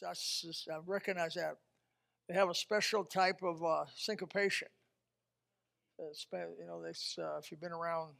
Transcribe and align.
That's, 0.00 0.66
I 0.70 0.78
recognize 0.86 1.34
that. 1.34 1.56
They 2.28 2.34
have 2.34 2.50
a 2.50 2.54
special 2.54 3.04
type 3.04 3.42
of 3.42 3.64
uh, 3.64 3.84
syncopation. 3.96 4.68
It's, 5.98 6.26
you 6.32 6.66
know, 6.66 6.84
uh, 6.84 7.38
if 7.38 7.50
you've 7.50 7.60
been 7.60 7.72
around 7.72 8.12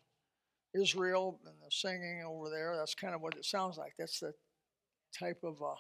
Israel 0.75 1.41
and 1.47 1.55
the 1.65 1.71
singing 1.71 2.23
over 2.27 2.51
there, 2.51 2.75
that's 2.77 2.95
kind 2.95 3.15
of 3.15 3.21
what 3.21 3.37
it 3.37 3.45
sounds 3.45 3.77
like. 3.77 3.95
That's 3.99 4.21
the 4.21 4.33
type 5.17 5.41
of, 5.45 5.63
uh, 5.63 5.75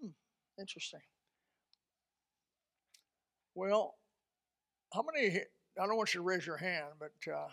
hmm, 0.00 0.10
interesting. 0.58 1.00
Well, 3.54 3.94
how 4.92 5.02
many, 5.02 5.38
I 5.80 5.86
don't 5.86 5.96
want 5.96 6.14
you 6.14 6.20
to 6.20 6.24
raise 6.26 6.46
your 6.46 6.58
hand, 6.58 6.92
but 6.98 7.12
uh, 7.32 7.48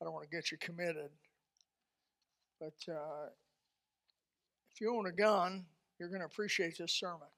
I 0.00 0.04
don't 0.04 0.12
want 0.12 0.30
to 0.30 0.36
get 0.36 0.50
you 0.50 0.58
committed. 0.58 1.10
But 2.60 2.92
uh, 2.92 3.30
if 4.72 4.80
you 4.80 4.96
own 4.96 5.06
a 5.06 5.12
gun, 5.12 5.66
you're 5.98 6.08
going 6.08 6.20
to 6.20 6.26
appreciate 6.26 6.78
this 6.78 6.92
sermon. 6.92 7.28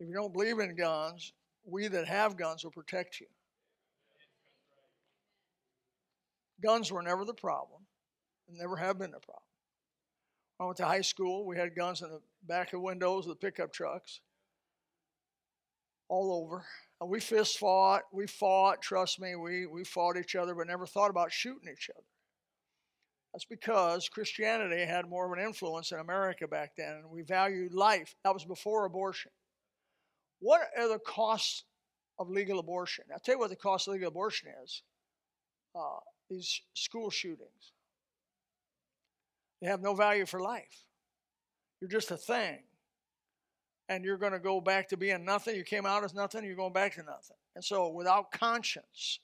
If 0.00 0.08
you 0.08 0.14
don't 0.14 0.32
believe 0.32 0.58
in 0.58 0.74
guns, 0.74 1.32
we 1.64 1.88
that 1.88 2.08
have 2.08 2.36
guns 2.36 2.64
will 2.64 2.72
protect 2.72 3.20
you. 3.20 3.26
Guns 6.62 6.90
were 6.90 7.02
never 7.02 7.24
the 7.24 7.34
problem, 7.34 7.82
and 8.48 8.58
never 8.58 8.76
have 8.76 8.98
been 8.98 9.10
the 9.10 9.20
problem. 9.20 9.42
I 10.60 10.64
went 10.64 10.76
to 10.78 10.84
high 10.84 11.00
school. 11.00 11.44
We 11.44 11.56
had 11.56 11.74
guns 11.74 12.02
in 12.02 12.08
the 12.08 12.20
back 12.46 12.72
of 12.72 12.80
windows 12.80 13.26
of 13.26 13.30
the 13.30 13.36
pickup 13.36 13.72
trucks 13.72 14.20
all 16.08 16.44
over. 16.44 16.64
And 17.00 17.10
we 17.10 17.18
fist 17.18 17.58
fought. 17.58 18.02
We 18.12 18.26
fought. 18.26 18.80
Trust 18.80 19.20
me, 19.20 19.34
we, 19.34 19.66
we 19.66 19.82
fought 19.82 20.16
each 20.16 20.36
other, 20.36 20.54
but 20.54 20.68
never 20.68 20.86
thought 20.86 21.10
about 21.10 21.32
shooting 21.32 21.68
each 21.72 21.90
other. 21.90 22.06
That's 23.32 23.44
because 23.46 24.08
Christianity 24.10 24.84
had 24.84 25.08
more 25.08 25.26
of 25.26 25.38
an 25.38 25.44
influence 25.44 25.90
in 25.90 25.98
America 25.98 26.46
back 26.46 26.76
then, 26.76 27.00
and 27.02 27.10
we 27.10 27.22
valued 27.22 27.72
life. 27.72 28.14
That 28.24 28.34
was 28.34 28.44
before 28.44 28.84
abortion. 28.84 29.30
What 30.40 30.60
are 30.76 30.88
the 30.88 30.98
costs 30.98 31.64
of 32.18 32.28
legal 32.28 32.58
abortion? 32.58 33.04
I'll 33.12 33.20
tell 33.20 33.36
you 33.36 33.38
what 33.38 33.50
the 33.50 33.56
cost 33.56 33.88
of 33.88 33.94
legal 33.94 34.08
abortion 34.08 34.50
is 34.62 34.82
uh, 35.74 36.00
these 36.28 36.60
school 36.74 37.08
shootings. 37.08 37.72
They 39.62 39.68
have 39.68 39.80
no 39.80 39.94
value 39.94 40.26
for 40.26 40.40
life. 40.40 40.84
You're 41.80 41.90
just 41.90 42.10
a 42.10 42.16
thing. 42.16 42.58
And 43.88 44.04
you're 44.04 44.18
going 44.18 44.32
to 44.32 44.38
go 44.38 44.60
back 44.60 44.88
to 44.88 44.96
being 44.96 45.24
nothing. 45.24 45.56
You 45.56 45.64
came 45.64 45.86
out 45.86 46.04
as 46.04 46.14
nothing, 46.14 46.44
you're 46.44 46.56
going 46.56 46.72
back 46.72 46.94
to 46.94 47.02
nothing. 47.02 47.36
And 47.54 47.64
so, 47.64 47.88
without 47.88 48.30
conscience, 48.30 49.20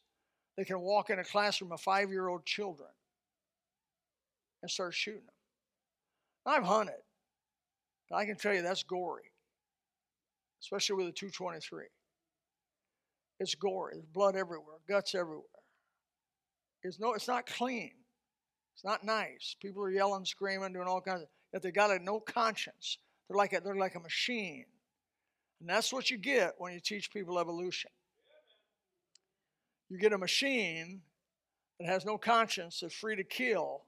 they 0.56 0.64
can 0.64 0.80
walk 0.80 1.10
in 1.10 1.18
a 1.18 1.24
classroom 1.24 1.72
of 1.72 1.80
five 1.80 2.10
year 2.10 2.28
old 2.28 2.44
children 2.44 2.88
and 4.62 4.70
start 4.70 4.94
shooting 4.94 5.20
them. 5.20 5.34
I've 6.46 6.64
hunted. 6.64 6.94
and 8.10 8.18
I 8.18 8.24
can 8.24 8.36
tell 8.36 8.54
you 8.54 8.62
that's 8.62 8.82
gory, 8.82 9.30
especially 10.62 10.96
with 10.96 11.06
a 11.08 11.12
223. 11.12 11.84
It's 13.40 13.54
gory. 13.54 13.94
There's 13.94 14.06
blood 14.06 14.34
everywhere, 14.34 14.76
guts 14.88 15.14
everywhere. 15.14 15.44
It's 16.82 16.98
no, 16.98 17.12
it's 17.12 17.28
not 17.28 17.46
clean. 17.46 17.92
It's 18.74 18.84
not 18.84 19.04
nice. 19.04 19.56
People 19.60 19.82
are 19.82 19.90
yelling, 19.90 20.24
screaming, 20.24 20.72
doing 20.72 20.88
all 20.88 21.00
kinds 21.00 21.22
of. 21.22 21.28
Yet 21.52 21.62
they 21.62 21.70
got 21.70 21.90
a 21.90 21.98
no 21.98 22.20
conscience. 22.20 22.98
They're 23.28 23.36
like 23.36 23.52
a, 23.52 23.60
they're 23.60 23.74
like 23.74 23.94
a 23.94 24.00
machine, 24.00 24.64
and 25.60 25.68
that's 25.68 25.92
what 25.92 26.10
you 26.10 26.16
get 26.18 26.54
when 26.58 26.72
you 26.72 26.80
teach 26.80 27.10
people 27.10 27.38
evolution. 27.38 27.90
You 29.88 29.98
get 29.98 30.12
a 30.12 30.18
machine 30.18 31.02
that 31.80 31.88
has 31.88 32.04
no 32.04 32.18
conscience, 32.18 32.80
that's 32.80 32.94
free 32.94 33.16
to 33.16 33.24
kill, 33.24 33.84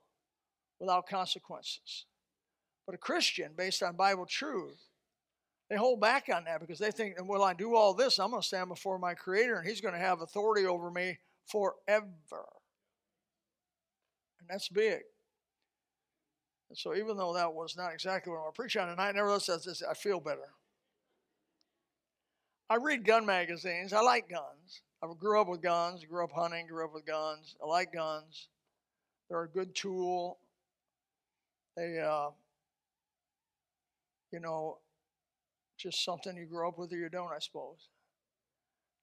without 0.81 1.07
consequences. 1.07 2.07
But 2.87 2.95
a 2.95 2.99
Christian, 2.99 3.53
based 3.57 3.83
on 3.83 3.95
Bible 3.95 4.27
truth, 4.27 4.81
they 5.69 5.77
hold 5.77 6.01
back 6.01 6.29
on 6.35 6.45
that 6.45 6.61
because 6.61 6.81
they 6.81 6.91
think, 6.91 7.15
well, 7.23 7.45
I 7.45 7.55
do 7.55 7.77
all 7.77 7.95
this, 7.95 8.19
I'm 8.19 8.31
going 8.31 8.43
to 8.43 8.47
stand 8.47 8.69
before 8.69 8.99
my 8.99 9.15
Creator 9.15 9.59
and 9.59 9.69
He's 9.69 9.81
going 9.81 9.95
to 9.95 10.01
have 10.01 10.21
authority 10.21 10.67
over 10.67 10.91
me 10.91 11.19
forever. 11.47 12.09
And 14.41 14.49
that's 14.49 14.69
big. 14.69 15.03
And 16.71 16.79
so, 16.79 16.95
even 16.95 17.17
though 17.17 17.35
that 17.35 17.53
was 17.53 17.77
not 17.77 17.93
exactly 17.93 18.33
what 18.33 18.45
I'm 18.47 18.53
preaching 18.53 18.83
on 18.83 18.89
tonight, 18.89 19.15
nevertheless, 19.15 19.83
I 19.89 19.95
feel 19.95 20.21
better. 20.21 20.49
I 22.69 22.77
read 22.77 23.05
gun 23.05 23.27
magazines. 23.27 23.93
I 23.93 24.01
like 24.01 24.29
guns. 24.29 24.83
I 25.03 25.07
grew 25.19 25.41
up 25.41 25.49
with 25.49 25.63
guns, 25.63 26.05
grew 26.05 26.23
up 26.23 26.31
hunting, 26.33 26.67
grew 26.69 26.85
up 26.85 26.95
with 26.95 27.07
guns. 27.07 27.57
I 27.63 27.67
like 27.67 27.93
guns. 27.93 28.49
They're 29.29 29.43
a 29.43 29.49
good 29.49 29.75
tool 29.75 30.39
they, 31.77 31.99
uh, 31.99 32.31
you 34.33 34.41
know, 34.41 34.79
just 35.77 36.05
something 36.05 36.37
you 36.37 36.47
grow 36.47 36.69
up 36.69 36.79
with 36.79 36.93
or 36.93 36.97
you 36.97 37.09
don't, 37.09 37.33
I 37.33 37.39
suppose. 37.39 37.89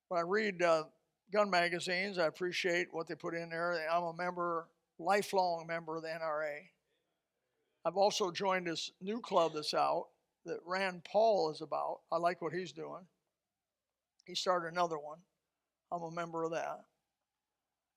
When 0.09 0.19
I 0.19 0.23
read 0.23 0.61
uh, 0.61 0.83
gun 1.31 1.50
magazines, 1.50 2.17
I 2.17 2.28
appreciate 2.28 2.88
what 2.91 3.07
they 3.07 3.16
put 3.16 3.33
in 3.33 3.50
there. 3.50 3.88
I'm 3.91 4.03
a 4.03 4.13
member, 4.13 4.67
lifelong 5.00 5.66
member 5.67 5.97
of 5.97 6.03
the 6.03 6.09
NRA. 6.09 6.69
I've 7.85 7.97
also 7.97 8.31
joined 8.31 8.67
this 8.67 8.91
new 9.01 9.19
club 9.22 9.51
that's 9.55 9.73
out 9.73 10.07
that 10.45 10.59
Rand 10.66 11.03
Paul 11.03 11.51
is 11.51 11.61
about. 11.61 11.99
I 12.11 12.17
like 12.17 12.41
what 12.41 12.53
he's 12.53 12.72
doing. 12.72 13.05
He 14.25 14.35
started 14.35 14.72
another 14.72 14.97
one. 14.97 15.19
I'm 15.91 16.03
a 16.03 16.11
member 16.11 16.44
of 16.44 16.51
that. 16.51 16.81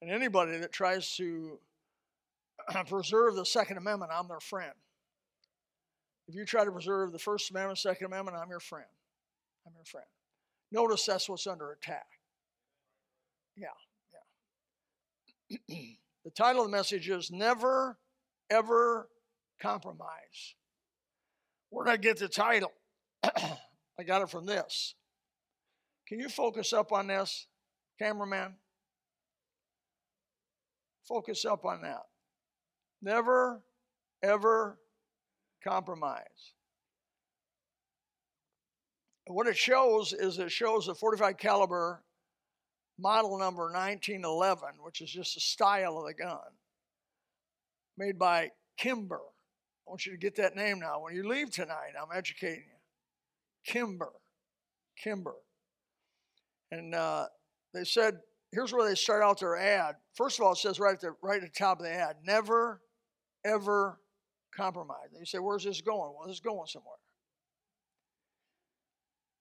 And 0.01 0.09
anybody 0.09 0.57
that 0.57 0.71
tries 0.71 1.15
to 1.17 1.59
preserve 2.87 3.35
the 3.35 3.45
Second 3.45 3.77
Amendment, 3.77 4.11
I'm 4.13 4.27
their 4.27 4.39
friend. 4.39 4.73
If 6.27 6.35
you 6.35 6.45
try 6.45 6.63
to 6.63 6.71
preserve 6.71 7.11
the 7.11 7.19
First 7.19 7.51
Amendment, 7.51 7.79
Second 7.79 8.07
Amendment, 8.07 8.37
I'm 8.41 8.49
your 8.49 8.59
friend. 8.59 8.85
I'm 9.65 9.73
your 9.75 9.85
friend. 9.85 10.05
Notice 10.71 11.05
that's 11.05 11.27
what's 11.27 11.47
under 11.47 11.71
attack. 11.71 12.05
Yeah, 13.57 13.67
yeah. 15.49 15.57
the 16.23 16.31
title 16.31 16.63
of 16.63 16.71
the 16.71 16.77
message 16.77 17.09
is 17.09 17.31
Never, 17.31 17.97
Ever 18.49 19.09
Compromise. 19.61 20.55
Where 21.69 21.85
did 21.85 21.91
I 21.91 21.97
get 21.97 22.19
the 22.19 22.29
title? 22.29 22.71
I 23.23 24.03
got 24.05 24.21
it 24.21 24.29
from 24.29 24.45
this. 24.45 24.95
Can 26.07 26.19
you 26.19 26.29
focus 26.29 26.73
up 26.73 26.91
on 26.91 27.07
this, 27.07 27.47
cameraman? 27.99 28.55
Focus 31.07 31.45
up 31.45 31.65
on 31.65 31.81
that. 31.81 32.03
Never, 33.01 33.61
ever 34.21 34.77
compromise. 35.63 36.53
what 39.27 39.47
it 39.47 39.55
shows 39.55 40.11
is 40.11 40.39
it 40.39 40.51
shows 40.51 40.89
a 40.89 40.95
45 40.95 41.37
caliber 41.37 42.03
model 42.99 43.39
number 43.39 43.63
1911, 43.71 44.69
which 44.83 44.99
is 44.99 45.09
just 45.09 45.37
a 45.37 45.39
style 45.39 45.97
of 45.97 46.05
the 46.05 46.13
gun, 46.13 46.39
made 47.97 48.19
by 48.19 48.49
Kimber. 48.77 49.21
I 49.87 49.89
want 49.89 50.05
you 50.05 50.11
to 50.11 50.17
get 50.17 50.35
that 50.35 50.55
name 50.55 50.79
now. 50.79 51.01
When 51.01 51.15
you 51.15 51.27
leave 51.27 51.49
tonight, 51.49 51.93
I'm 51.99 52.15
educating 52.15 52.65
you. 52.67 53.71
Kimber. 53.71 54.11
Kimber. 55.01 55.35
And 56.71 56.93
uh, 56.93 57.25
they 57.73 57.83
said, 57.83 58.19
here's 58.51 58.73
where 58.73 58.87
they 58.87 58.95
start 58.95 59.23
out 59.23 59.39
their 59.39 59.57
ad. 59.57 59.95
First 60.13 60.39
of 60.39 60.45
all, 60.45 60.53
it 60.53 60.57
says 60.57 60.79
right 60.79 60.93
at 60.93 61.01
the 61.01 61.15
right 61.21 61.41
at 61.41 61.53
the 61.53 61.59
top 61.59 61.79
of 61.79 61.85
the 61.85 61.91
ad, 61.91 62.17
never 62.23 62.81
ever 63.45 63.99
compromise. 64.55 65.09
And 65.11 65.19
you 65.19 65.25
say, 65.25 65.39
where's 65.39 65.63
this 65.63 65.81
going? 65.81 66.13
Well, 66.17 66.29
it's 66.29 66.39
going 66.39 66.67
somewhere. 66.67 66.95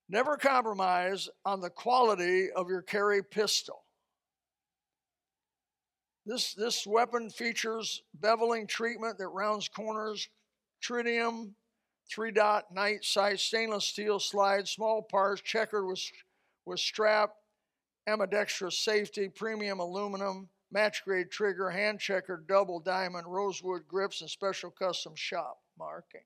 Never 0.08 0.37
compromise 0.37 1.29
on 1.44 1.61
the 1.61 1.70
quality 1.70 2.50
of 2.50 2.69
your 2.69 2.82
carry 2.82 3.23
pistol. 3.23 3.85
This, 6.26 6.52
this 6.55 6.87
weapon 6.87 7.31
features 7.31 8.02
beveling 8.20 8.69
treatment 8.69 9.19
that 9.19 9.29
rounds 9.29 9.69
corners, 9.69 10.29
tritium, 10.82 11.53
three 12.11 12.32
dot 12.32 12.64
night 12.75 13.05
sight, 13.05 13.38
stainless 13.38 13.85
steel 13.85 14.19
slide, 14.19 14.67
small 14.67 15.00
parts, 15.00 15.41
checkered 15.43 15.87
with, 15.87 16.00
with 16.67 16.81
strap, 16.81 17.31
ambidextrous 18.06 18.79
safety, 18.79 19.29
premium 19.29 19.79
aluminum, 19.79 20.49
match 20.70 21.02
grade 21.05 21.31
trigger, 21.31 21.70
hand 21.70 22.00
checker, 22.00 22.43
double 22.49 22.81
diamond, 22.81 23.26
rosewood 23.26 23.88
grips, 23.88 24.20
and 24.20 24.31
special 24.31 24.70
custom 24.70 25.14
shop 25.17 25.58
markings. 25.78 26.25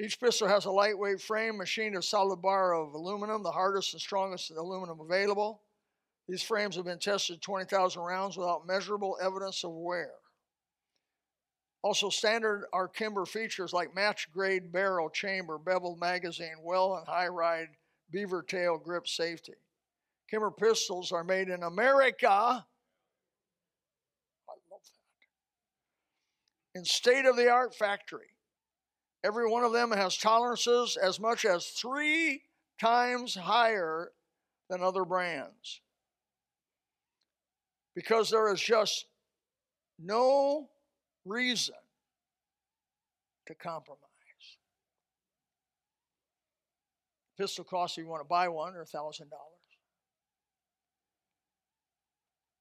Each 0.00 0.18
pistol 0.18 0.48
has 0.48 0.64
a 0.64 0.70
lightweight 0.70 1.20
frame 1.20 1.58
machined 1.58 1.96
a 1.96 2.02
solid 2.02 2.42
bar 2.42 2.74
of 2.74 2.94
aluminum, 2.94 3.42
the 3.42 3.52
hardest 3.52 3.92
and 3.94 4.00
strongest 4.00 4.50
aluminum 4.50 5.00
available. 5.00 5.62
These 6.28 6.42
frames 6.42 6.76
have 6.76 6.86
been 6.86 6.98
tested 6.98 7.42
20,000 7.42 8.02
rounds 8.02 8.36
without 8.36 8.66
measurable 8.66 9.16
evidence 9.20 9.62
of 9.62 9.72
wear. 9.72 10.12
Also, 11.82 12.08
standard 12.08 12.66
are 12.72 12.88
Kimber 12.88 13.26
features 13.26 13.74
like 13.74 13.94
match 13.94 14.32
grade 14.32 14.72
barrel, 14.72 15.10
chamber, 15.10 15.58
beveled 15.58 16.00
magazine, 16.00 16.56
well 16.62 16.96
and 16.96 17.06
high 17.06 17.28
ride 17.28 17.68
beaver 18.10 18.42
tail 18.42 18.78
grip 18.78 19.06
safety. 19.06 19.52
Kimber 20.30 20.50
pistols 20.50 21.12
are 21.12 21.24
made 21.24 21.48
in 21.48 21.62
America. 21.62 22.28
I 22.28 22.64
love 24.70 24.80
that. 26.72 26.78
In 26.78 26.84
state 26.84 27.26
of 27.26 27.36
the 27.36 27.48
art 27.48 27.74
factory. 27.74 28.28
Every 29.24 29.48
one 29.48 29.64
of 29.64 29.72
them 29.72 29.90
has 29.90 30.16
tolerances 30.18 30.98
as 31.02 31.18
much 31.18 31.46
as 31.46 31.68
three 31.68 32.42
times 32.78 33.34
higher 33.34 34.10
than 34.68 34.82
other 34.82 35.04
brands. 35.04 35.80
Because 37.94 38.28
there 38.28 38.52
is 38.52 38.60
just 38.60 39.06
no 39.98 40.68
reason 41.24 41.76
to 43.46 43.54
compromise. 43.54 44.00
Pistol 47.38 47.64
costs 47.64 47.96
if 47.96 48.04
you 48.04 48.10
want 48.10 48.20
to 48.20 48.28
buy 48.28 48.48
one 48.48 48.74
are 48.74 48.84
$1,000. 48.84 49.22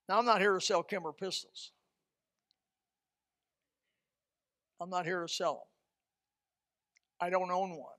Now 0.10 0.20
I'm 0.20 0.26
not 0.26 0.42
here 0.42 0.54
to 0.54 0.62
sell 0.62 0.84
Kimber 0.84 1.14
pistols. 1.14 1.72
I'm 4.82 4.90
not 4.90 5.06
here 5.06 5.22
to 5.22 5.28
sell 5.32 5.54
them. 5.54 7.28
I 7.28 7.30
don't 7.30 7.52
own 7.52 7.72
one. 7.72 7.94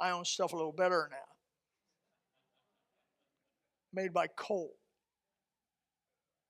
I 0.00 0.10
own 0.10 0.24
stuff 0.24 0.52
a 0.52 0.56
little 0.56 0.72
better 0.72 1.04
that. 1.10 1.28
Made 3.92 4.12
by 4.12 4.26
Colt 4.26 4.72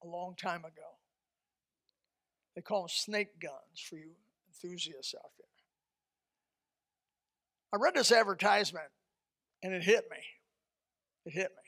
a 0.03 0.07
long 0.07 0.35
time 0.41 0.61
ago. 0.61 0.97
They 2.55 2.63
call 2.63 2.83
them 2.83 2.89
snake 2.89 3.39
guns 3.41 3.81
for 3.89 3.97
you 3.97 4.13
enthusiasts 4.49 5.15
out 5.15 5.31
there. 5.39 5.47
I 7.75 7.83
read 7.83 7.95
this 7.95 8.13
advertisement 8.13 8.89
and 9.63 9.75
it 9.75 9.83
hit 9.83 10.05
me. 10.11 10.19
It 11.27 11.33
hit 11.33 11.51
me. 11.51 11.62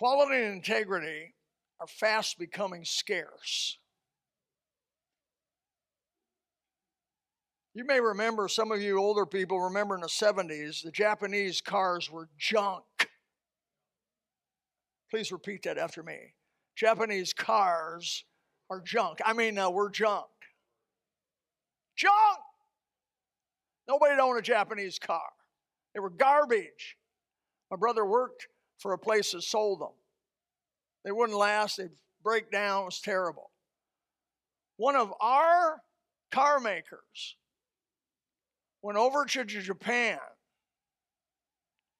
Quality 0.00 0.42
and 0.42 0.54
integrity 0.54 1.34
are 1.78 1.86
fast 1.86 2.38
becoming 2.38 2.86
scarce. 2.86 3.76
You 7.74 7.84
may 7.84 8.00
remember, 8.00 8.48
some 8.48 8.72
of 8.72 8.80
you 8.80 8.98
older 8.98 9.26
people 9.26 9.60
remember 9.60 9.94
in 9.94 10.00
the 10.00 10.06
70s, 10.06 10.82
the 10.82 10.90
Japanese 10.90 11.60
cars 11.60 12.10
were 12.10 12.30
junk. 12.38 12.82
Please 15.10 15.30
repeat 15.30 15.64
that 15.64 15.76
after 15.76 16.02
me. 16.02 16.32
Japanese 16.76 17.34
cars 17.34 18.24
are 18.70 18.80
junk. 18.80 19.18
I 19.22 19.34
mean, 19.34 19.58
uh, 19.58 19.68
we're 19.68 19.90
junk. 19.90 20.30
Junk! 21.94 22.14
Nobody 23.86 24.18
owned 24.18 24.38
a 24.38 24.42
Japanese 24.42 24.98
car. 24.98 25.28
They 25.92 26.00
were 26.00 26.08
garbage. 26.08 26.96
My 27.70 27.76
brother 27.76 28.06
worked 28.06 28.46
for 28.80 28.92
a 28.92 28.98
place 28.98 29.32
that 29.32 29.42
sold 29.42 29.80
them. 29.80 29.94
They 31.04 31.12
wouldn't 31.12 31.38
last, 31.38 31.76
they'd 31.76 31.90
break 32.22 32.50
down, 32.50 32.82
it 32.82 32.86
was 32.86 33.00
terrible. 33.00 33.50
One 34.76 34.96
of 34.96 35.12
our 35.20 35.82
car 36.32 36.58
makers 36.58 37.36
went 38.82 38.98
over 38.98 39.24
to 39.26 39.44
Japan 39.44 40.18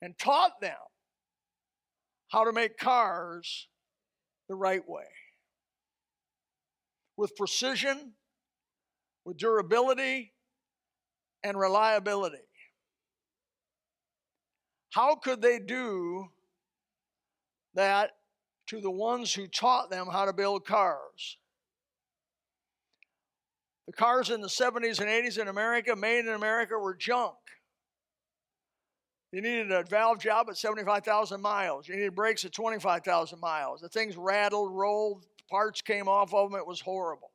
and 0.01 0.19
taught 0.19 0.61
them 0.61 0.73
how 2.29 2.45
to 2.45 2.53
make 2.53 2.79
cars 2.79 3.69
the 4.49 4.55
right 4.55 4.87
way 4.89 5.05
with 7.17 7.37
precision, 7.37 8.13
with 9.27 9.37
durability, 9.37 10.33
and 11.43 11.59
reliability. 11.59 12.39
How 14.91 15.17
could 15.17 15.43
they 15.43 15.59
do 15.59 16.31
that 17.75 18.13
to 18.69 18.81
the 18.81 18.91
ones 18.91 19.35
who 19.35 19.47
taught 19.47 19.91
them 19.91 20.07
how 20.07 20.25
to 20.25 20.33
build 20.33 20.67
cars? 20.67 21.39
The 23.87 23.93
cars 23.93 24.31
in 24.31 24.41
the 24.41 24.49
70s 24.49 25.01
and 25.01 25.09
80s 25.09 25.39
in 25.39 25.49
America, 25.49 25.97
made 25.97 26.21
in 26.21 26.29
America, 26.29 26.79
were 26.79 26.95
junk. 26.95 27.35
You 29.33 29.43
needed 29.43 29.71
a 29.71 29.85
valve 29.85 30.21
job 30.21 30.49
at 30.49 30.57
75,000 30.57 31.41
miles. 31.41 31.89
You 31.89 31.95
needed 31.95 32.15
brakes 32.15 32.45
at 32.45 32.53
25,000 32.53 33.41
miles. 33.41 33.81
The 33.81 33.89
things 33.89 34.17
rattled, 34.17 34.73
rolled, 34.73 35.27
parts 35.51 35.83
came 35.83 36.09
off 36.09 36.35
of 36.35 36.51
them. 36.51 36.59
It 36.59 36.67
was 36.67 36.81
horrible. 36.81 37.31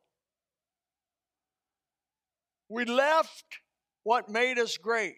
We 2.69 2.85
left 2.85 3.59
what 4.03 4.29
made 4.29 4.57
us 4.57 4.77
great. 4.77 5.17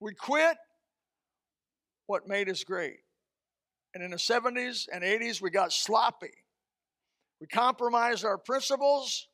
We 0.00 0.14
quit 0.14 0.56
what 2.06 2.28
made 2.28 2.48
us 2.48 2.64
great. 2.64 2.98
And 3.94 4.02
in 4.04 4.10
the 4.10 4.16
70s 4.16 4.86
and 4.92 5.02
80s, 5.02 5.40
we 5.40 5.50
got 5.50 5.72
sloppy. 5.72 6.32
We 7.40 7.46
compromised 7.46 8.24
our 8.24 8.38
principles. 8.38 9.28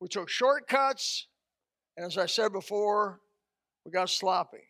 We 0.00 0.08
took 0.08 0.28
shortcuts. 0.28 1.26
And 1.96 2.04
as 2.04 2.18
I 2.18 2.26
said 2.26 2.52
before, 2.52 3.20
we 3.84 3.90
got 3.90 4.10
sloppy. 4.10 4.68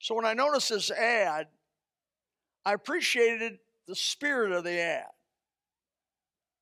So 0.00 0.14
when 0.14 0.24
I 0.24 0.34
noticed 0.34 0.70
this 0.70 0.90
ad, 0.90 1.46
I 2.64 2.72
appreciated 2.72 3.58
the 3.86 3.94
spirit 3.94 4.52
of 4.52 4.64
the 4.64 4.80
ad. 4.80 5.04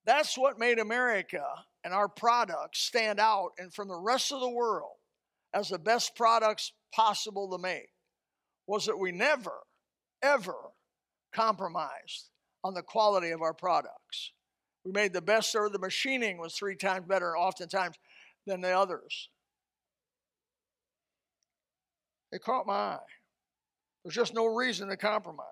That's 0.06 0.37
what 0.37 0.59
made 0.59 0.79
America 0.79 1.44
and 1.82 1.94
our 1.94 2.09
products 2.09 2.81
stand 2.81 3.21
out 3.21 3.50
and 3.59 3.73
from 3.73 3.88
the 3.88 3.99
rest 3.99 4.32
of 4.32 4.41
the 4.41 4.50
world 4.50 4.97
as 5.53 5.69
the 5.69 5.79
best 5.79 6.17
products 6.17 6.73
possible 6.93 7.50
to 7.50 7.59
make 7.59 7.88
was 8.67 8.87
that 8.87 8.99
we 8.99 9.12
never, 9.12 9.53
ever 10.25 10.56
compromised 11.32 12.31
on 12.62 12.75
the 12.75 12.82
quality 12.82 13.31
of 13.31 13.43
our 13.43 13.53
products. 13.53 14.32
We 14.85 14.93
made 14.93 15.12
the 15.12 15.21
best, 15.21 15.55
or 15.55 15.69
the 15.69 15.79
machining 15.79 16.38
was 16.38 16.55
three 16.55 16.76
times 16.76 17.06
better, 17.06 17.37
oftentimes, 17.37 17.97
than 18.47 18.61
the 18.61 18.76
others. 18.76 19.29
It 22.32 22.43
caught 22.43 22.67
my 22.67 22.75
eye. 22.75 22.99
There's 24.03 24.15
just 24.15 24.35
no 24.35 24.47
reason 24.47 24.88
to 24.88 24.97
compromise. 24.97 25.47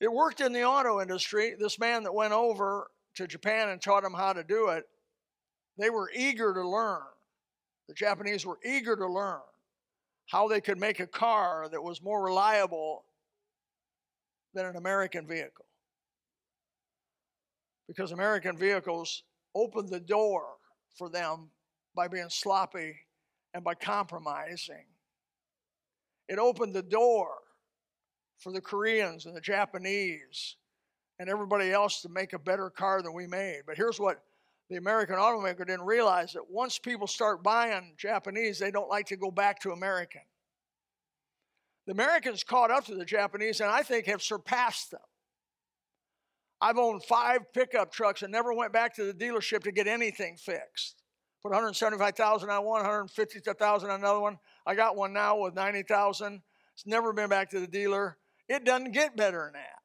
It 0.00 0.12
worked 0.12 0.40
in 0.40 0.52
the 0.52 0.64
auto 0.64 1.00
industry. 1.00 1.54
This 1.58 1.78
man 1.78 2.04
that 2.04 2.14
went 2.14 2.32
over 2.32 2.90
to 3.16 3.26
Japan 3.26 3.68
and 3.68 3.82
taught 3.82 4.02
them 4.02 4.14
how 4.14 4.32
to 4.32 4.42
do 4.42 4.68
it, 4.68 4.84
they 5.78 5.90
were 5.90 6.10
eager 6.14 6.54
to 6.54 6.68
learn. 6.68 7.02
The 7.86 7.94
Japanese 7.94 8.46
were 8.46 8.58
eager 8.64 8.96
to 8.96 9.06
learn 9.06 9.40
how 10.30 10.46
they 10.46 10.60
could 10.60 10.78
make 10.78 11.00
a 11.00 11.06
car 11.08 11.68
that 11.72 11.82
was 11.82 12.00
more 12.00 12.22
reliable 12.22 13.04
than 14.54 14.64
an 14.64 14.76
American 14.76 15.26
vehicle. 15.26 15.64
Because 17.88 18.12
American 18.12 18.56
vehicles 18.56 19.24
opened 19.56 19.88
the 19.88 19.98
door 19.98 20.44
for 20.96 21.08
them 21.08 21.50
by 21.96 22.06
being 22.06 22.28
sloppy 22.28 22.94
and 23.54 23.64
by 23.64 23.74
compromising. 23.74 24.84
It 26.28 26.38
opened 26.38 26.76
the 26.76 26.82
door 26.82 27.30
for 28.38 28.52
the 28.52 28.60
Koreans 28.60 29.26
and 29.26 29.34
the 29.34 29.40
Japanese 29.40 30.54
and 31.18 31.28
everybody 31.28 31.72
else 31.72 32.02
to 32.02 32.08
make 32.08 32.34
a 32.34 32.38
better 32.38 32.70
car 32.70 33.02
than 33.02 33.14
we 33.14 33.26
made. 33.26 33.62
But 33.66 33.76
here's 33.76 33.98
what 33.98 34.22
the 34.70 34.76
American 34.76 35.16
automaker 35.16 35.66
didn't 35.66 35.82
realize 35.82 36.32
that 36.32 36.48
once 36.48 36.78
people 36.78 37.08
start 37.08 37.42
buying 37.42 37.92
Japanese, 37.98 38.60
they 38.60 38.70
don't 38.70 38.88
like 38.88 39.06
to 39.06 39.16
go 39.16 39.30
back 39.32 39.58
to 39.60 39.72
American. 39.72 40.22
The 41.86 41.92
Americans 41.92 42.44
caught 42.44 42.70
up 42.70 42.84
to 42.84 42.94
the 42.94 43.04
Japanese 43.04 43.60
and 43.60 43.68
I 43.68 43.82
think 43.82 44.06
have 44.06 44.22
surpassed 44.22 44.92
them. 44.92 45.00
I've 46.60 46.78
owned 46.78 47.02
five 47.02 47.52
pickup 47.52 47.90
trucks 47.90 48.22
and 48.22 48.30
never 48.30 48.54
went 48.54 48.72
back 48.72 48.94
to 48.94 49.04
the 49.04 49.12
dealership 49.12 49.64
to 49.64 49.72
get 49.72 49.88
anything 49.88 50.36
fixed. 50.36 51.02
Put 51.42 51.50
175,000 51.50 52.48
on 52.48 52.64
one, 52.64 52.82
150,000 52.82 53.90
on 53.90 53.98
another 53.98 54.20
one. 54.20 54.38
I 54.66 54.76
got 54.76 54.94
one 54.94 55.12
now 55.12 55.38
with 55.38 55.54
90,000. 55.54 56.42
It's 56.74 56.86
never 56.86 57.12
been 57.12 57.28
back 57.28 57.50
to 57.50 57.60
the 57.60 57.66
dealer. 57.66 58.18
It 58.48 58.64
doesn't 58.64 58.92
get 58.92 59.16
better 59.16 59.44
than 59.46 59.54
that. 59.54 59.80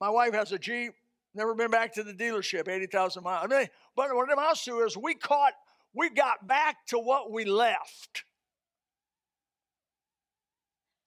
My 0.00 0.10
wife 0.10 0.32
has 0.32 0.52
a 0.52 0.58
Jeep, 0.58 0.94
never 1.36 1.54
been 1.54 1.70
back 1.70 1.94
to 1.94 2.02
the 2.02 2.12
dealership, 2.12 2.68
80,000 2.68 3.22
miles. 3.22 3.44
I 3.44 3.46
mean, 3.46 3.68
but 3.94 4.14
what 4.14 4.28
it 4.28 4.32
amounts 4.32 4.64
to 4.64 4.80
is 4.80 4.96
we 4.96 5.14
caught, 5.14 5.52
we 5.94 6.10
got 6.10 6.46
back 6.46 6.86
to 6.88 6.98
what 6.98 7.30
we 7.30 7.44
left. 7.44 8.24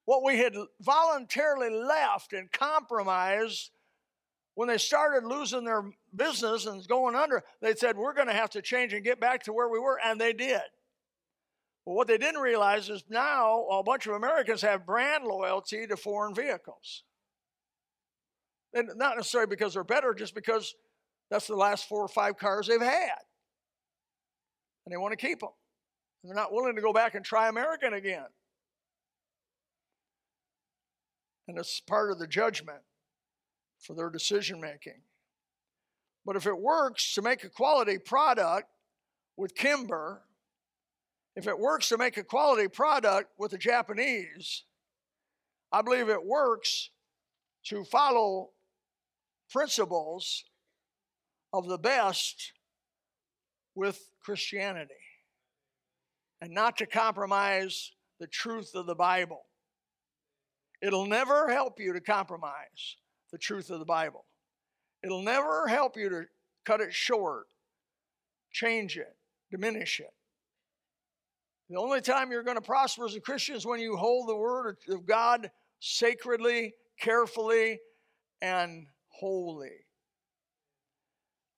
What 0.05 0.23
we 0.23 0.37
had 0.37 0.55
voluntarily 0.81 1.69
left 1.69 2.33
and 2.33 2.51
compromised 2.51 3.71
when 4.55 4.67
they 4.67 4.77
started 4.77 5.25
losing 5.25 5.63
their 5.63 5.83
business 6.15 6.65
and 6.65 6.85
going 6.87 7.15
under, 7.15 7.43
they 7.61 7.75
said, 7.75 7.95
We're 7.95 8.13
going 8.13 8.27
to 8.27 8.33
have 8.33 8.49
to 8.51 8.61
change 8.61 8.93
and 8.93 9.03
get 9.03 9.19
back 9.19 9.43
to 9.43 9.53
where 9.53 9.69
we 9.69 9.79
were, 9.79 9.99
and 10.03 10.19
they 10.19 10.33
did. 10.33 10.61
But 11.85 11.93
what 11.93 12.07
they 12.07 12.17
didn't 12.17 12.41
realize 12.41 12.89
is 12.89 13.03
now 13.09 13.65
a 13.67 13.83
bunch 13.83 14.05
of 14.05 14.13
Americans 14.13 14.61
have 14.61 14.85
brand 14.85 15.23
loyalty 15.25 15.87
to 15.87 15.95
foreign 15.95 16.35
vehicles. 16.35 17.03
And 18.73 18.89
not 18.95 19.15
necessarily 19.15 19.47
because 19.47 19.73
they're 19.73 19.83
better, 19.83 20.13
just 20.13 20.35
because 20.35 20.75
that's 21.29 21.47
the 21.47 21.55
last 21.55 21.87
four 21.87 22.01
or 22.01 22.07
five 22.07 22.37
cars 22.37 22.67
they've 22.67 22.81
had. 22.81 23.19
And 24.85 24.93
they 24.93 24.97
want 24.97 25.17
to 25.17 25.27
keep 25.27 25.39
them. 25.39 25.49
And 26.23 26.29
they're 26.29 26.35
not 26.35 26.53
willing 26.53 26.75
to 26.75 26.81
go 26.81 26.93
back 26.93 27.15
and 27.15 27.23
try 27.23 27.47
American 27.47 27.93
again. 27.93 28.25
And 31.47 31.57
it's 31.57 31.79
part 31.79 32.11
of 32.11 32.19
the 32.19 32.27
judgment 32.27 32.81
for 33.79 33.95
their 33.95 34.09
decision 34.09 34.61
making. 34.61 35.01
But 36.25 36.35
if 36.35 36.45
it 36.45 36.57
works 36.57 37.15
to 37.15 37.21
make 37.21 37.43
a 37.43 37.49
quality 37.49 37.97
product 37.97 38.67
with 39.35 39.55
Kimber, 39.55 40.21
if 41.35 41.47
it 41.47 41.57
works 41.57 41.89
to 41.89 41.97
make 41.97 42.17
a 42.17 42.23
quality 42.23 42.67
product 42.67 43.31
with 43.39 43.51
the 43.51 43.57
Japanese, 43.57 44.65
I 45.71 45.81
believe 45.81 46.09
it 46.09 46.23
works 46.23 46.89
to 47.65 47.83
follow 47.83 48.49
principles 49.49 50.43
of 51.53 51.67
the 51.67 51.77
best 51.77 52.53
with 53.75 53.99
Christianity 54.23 54.93
and 56.41 56.53
not 56.53 56.77
to 56.77 56.85
compromise 56.85 57.91
the 58.19 58.27
truth 58.27 58.71
of 58.75 58.85
the 58.85 58.95
Bible. 58.95 59.41
It'll 60.81 61.05
never 61.05 61.49
help 61.49 61.79
you 61.79 61.93
to 61.93 62.01
compromise 62.01 62.97
the 63.31 63.37
truth 63.37 63.69
of 63.69 63.79
the 63.79 63.85
Bible. 63.85 64.25
It'll 65.03 65.23
never 65.23 65.67
help 65.67 65.97
you 65.97 66.09
to 66.09 66.23
cut 66.65 66.81
it 66.81 66.93
short, 66.93 67.47
change 68.51 68.97
it, 68.97 69.15
diminish 69.51 69.99
it. 69.99 70.13
The 71.69 71.77
only 71.77 72.01
time 72.01 72.31
you're 72.31 72.43
going 72.43 72.57
to 72.57 72.61
prosper 72.61 73.05
as 73.05 73.15
a 73.15 73.19
Christian 73.19 73.55
is 73.55 73.65
when 73.65 73.79
you 73.79 73.95
hold 73.95 74.27
the 74.27 74.35
Word 74.35 74.77
of 74.89 75.05
God 75.05 75.51
sacredly, 75.79 76.73
carefully, 76.99 77.79
and 78.41 78.87
holy. 79.19 79.85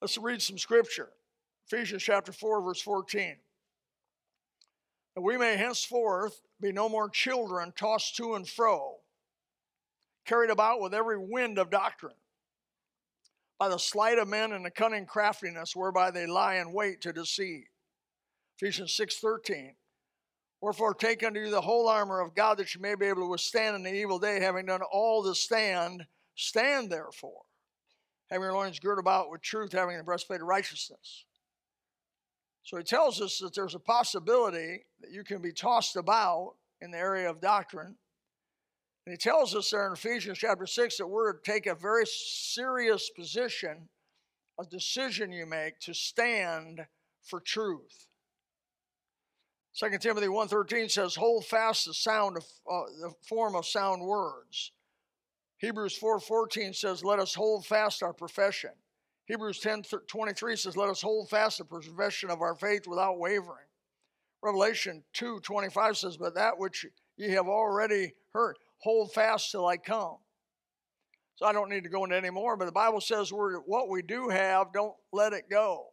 Let's 0.01 0.17
read 0.17 0.41
some 0.41 0.57
scripture. 0.57 1.09
Ephesians 1.67 2.03
chapter 2.03 2.31
4, 2.31 2.61
verse 2.61 2.81
14. 2.81 3.35
That 5.15 5.21
we 5.21 5.37
may 5.37 5.57
henceforth 5.57 6.41
be 6.59 6.71
no 6.71 6.89
more 6.89 7.09
children 7.09 7.73
tossed 7.75 8.15
to 8.17 8.33
and 8.35 8.47
fro, 8.47 8.95
carried 10.25 10.49
about 10.49 10.81
with 10.81 10.93
every 10.93 11.17
wind 11.17 11.57
of 11.57 11.69
doctrine, 11.69 12.15
by 13.59 13.69
the 13.69 13.77
sleight 13.77 14.17
of 14.17 14.27
men 14.27 14.53
and 14.53 14.65
the 14.65 14.71
cunning 14.71 15.05
craftiness 15.05 15.75
whereby 15.75 16.09
they 16.09 16.25
lie 16.25 16.55
in 16.55 16.73
wait 16.73 17.01
to 17.01 17.13
deceive. 17.13 17.65
Ephesians 18.57 18.93
6 18.93 19.19
13. 19.19 19.75
Wherefore, 20.61 20.93
take 20.93 21.23
unto 21.23 21.39
you 21.39 21.49
the 21.49 21.61
whole 21.61 21.89
armor 21.89 22.19
of 22.19 22.35
God 22.35 22.57
that 22.57 22.75
you 22.75 22.81
may 22.81 22.93
be 22.93 23.07
able 23.07 23.23
to 23.23 23.29
withstand 23.29 23.75
in 23.75 23.83
the 23.83 23.93
evil 23.93 24.19
day, 24.19 24.39
having 24.39 24.67
done 24.67 24.81
all 24.91 25.23
to 25.23 25.33
stand, 25.33 26.05
stand 26.35 26.91
therefore. 26.91 27.41
Having 28.31 28.43
your 28.43 28.53
loins 28.53 28.79
girt 28.79 28.97
about 28.97 29.29
with 29.29 29.41
truth, 29.41 29.73
having 29.73 29.97
the 29.97 30.03
breastplate 30.03 30.41
of 30.41 30.47
righteousness. 30.47 31.25
So 32.63 32.77
he 32.77 32.83
tells 32.83 33.21
us 33.21 33.39
that 33.39 33.53
there's 33.53 33.75
a 33.75 33.79
possibility 33.79 34.85
that 35.01 35.11
you 35.11 35.23
can 35.23 35.41
be 35.41 35.51
tossed 35.51 35.97
about 35.97 36.53
in 36.79 36.91
the 36.91 36.97
area 36.97 37.29
of 37.29 37.41
doctrine. 37.41 37.95
And 39.05 39.13
he 39.13 39.17
tells 39.17 39.55
us 39.55 39.71
there 39.71 39.87
in 39.87 39.93
Ephesians 39.93 40.37
chapter 40.37 40.65
6 40.65 40.97
that 40.97 41.07
we're 41.07 41.33
to 41.33 41.39
take 41.43 41.65
a 41.65 41.75
very 41.75 42.05
serious 42.05 43.09
position, 43.09 43.89
a 44.59 44.63
decision 44.65 45.31
you 45.31 45.45
make 45.45 45.79
to 45.81 45.93
stand 45.93 46.85
for 47.23 47.39
truth. 47.39 48.07
2 49.75 49.97
Timothy 49.99 50.27
1.13 50.27 50.91
says, 50.91 51.15
hold 51.15 51.45
fast 51.45 51.85
the 51.85 51.93
sound 51.93 52.37
of 52.37 52.43
uh, 52.69 52.83
the 53.01 53.11
form 53.27 53.55
of 53.55 53.65
sound 53.65 54.03
words. 54.03 54.71
Hebrews 55.61 55.97
4.14 55.97 56.75
says, 56.75 57.03
let 57.03 57.19
us 57.19 57.33
hold 57.33 57.65
fast 57.65 58.03
our 58.03 58.13
profession. 58.13 58.71
Hebrews 59.31 59.59
10 59.59 59.83
23 60.07 60.55
says, 60.57 60.75
Let 60.75 60.89
us 60.89 61.01
hold 61.01 61.29
fast 61.29 61.59
the 61.59 61.63
profession 61.63 62.29
of 62.29 62.41
our 62.41 62.53
faith 62.53 62.85
without 62.85 63.17
wavering. 63.17 63.65
Revelation 64.43 65.03
2 65.13 65.39
25 65.39 65.97
says, 65.97 66.17
But 66.17 66.35
that 66.35 66.57
which 66.57 66.85
ye 67.15 67.31
have 67.31 67.47
already 67.47 68.13
heard, 68.33 68.57
hold 68.79 69.13
fast 69.13 69.51
till 69.51 69.65
I 69.65 69.77
come. 69.77 70.17
So 71.35 71.45
I 71.45 71.53
don't 71.53 71.69
need 71.69 71.85
to 71.85 71.89
go 71.89 72.03
into 72.03 72.17
any 72.17 72.29
more, 72.29 72.57
but 72.57 72.65
the 72.65 72.73
Bible 72.73 72.99
says 72.99 73.31
we're, 73.31 73.59
what 73.59 73.87
we 73.87 74.01
do 74.01 74.27
have, 74.27 74.73
don't 74.73 74.95
let 75.13 75.31
it 75.31 75.49
go. 75.49 75.87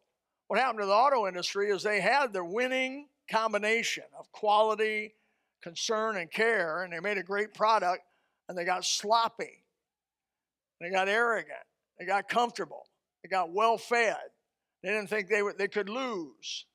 What 0.47 0.59
happened 0.59 0.81
to 0.81 0.85
the 0.85 0.91
auto 0.91 1.25
industry 1.25 1.69
is 1.69 1.81
they 1.81 2.01
had 2.01 2.33
the 2.33 2.43
winning 2.43 3.07
combination 3.31 4.03
of 4.19 4.29
quality, 4.33 5.13
concern, 5.63 6.17
and 6.17 6.29
care, 6.29 6.83
and 6.83 6.91
they 6.91 6.99
made 6.99 7.17
a 7.17 7.23
great 7.23 7.53
product, 7.53 8.01
and 8.49 8.57
they 8.57 8.65
got 8.65 8.83
sloppy. 8.83 9.63
They 10.81 10.89
got 10.89 11.07
arrogant. 11.07 11.53
They 11.99 12.05
got 12.05 12.27
comfortable. 12.27 12.87
They 13.23 13.29
got 13.29 13.53
well 13.53 13.77
fed. 13.77 14.17
They 14.81 14.89
didn't 14.89 15.07
think 15.07 15.29
they, 15.29 15.41
they 15.57 15.67
could 15.67 15.87
lose. 15.87 16.65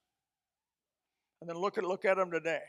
And 1.41 1.51
then 1.51 1.57
look 1.57 1.77
at, 1.77 1.85
look 1.85 2.05
at 2.05 2.17
them 2.17 2.31
today. 2.31 2.63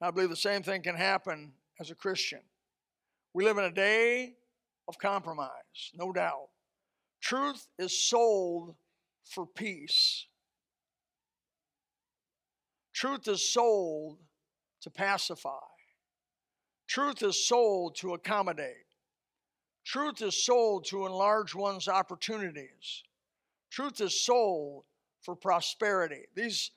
I 0.00 0.10
believe 0.10 0.30
the 0.30 0.36
same 0.36 0.62
thing 0.62 0.82
can 0.82 0.94
happen 0.94 1.52
as 1.80 1.90
a 1.90 1.94
Christian. 1.94 2.40
We 3.34 3.44
live 3.44 3.58
in 3.58 3.64
a 3.64 3.70
day 3.70 4.34
of 4.86 4.98
compromise, 4.98 5.92
no 5.94 6.12
doubt. 6.12 6.48
Truth 7.20 7.66
is 7.78 7.98
sold 7.98 8.74
for 9.24 9.44
peace. 9.44 10.26
Truth 12.94 13.28
is 13.28 13.52
sold 13.52 14.18
to 14.82 14.90
pacify. 14.90 15.50
Truth 16.86 17.22
is 17.22 17.46
sold 17.46 17.96
to 17.96 18.14
accommodate. 18.14 18.86
Truth 19.84 20.22
is 20.22 20.44
sold 20.44 20.84
to 20.86 21.06
enlarge 21.06 21.54
one's 21.54 21.88
opportunities. 21.88 23.02
Truth 23.70 24.00
is 24.00 24.18
sold 24.18 24.84
for 25.22 25.34
prosperity. 25.34 26.22
These, 26.34 26.70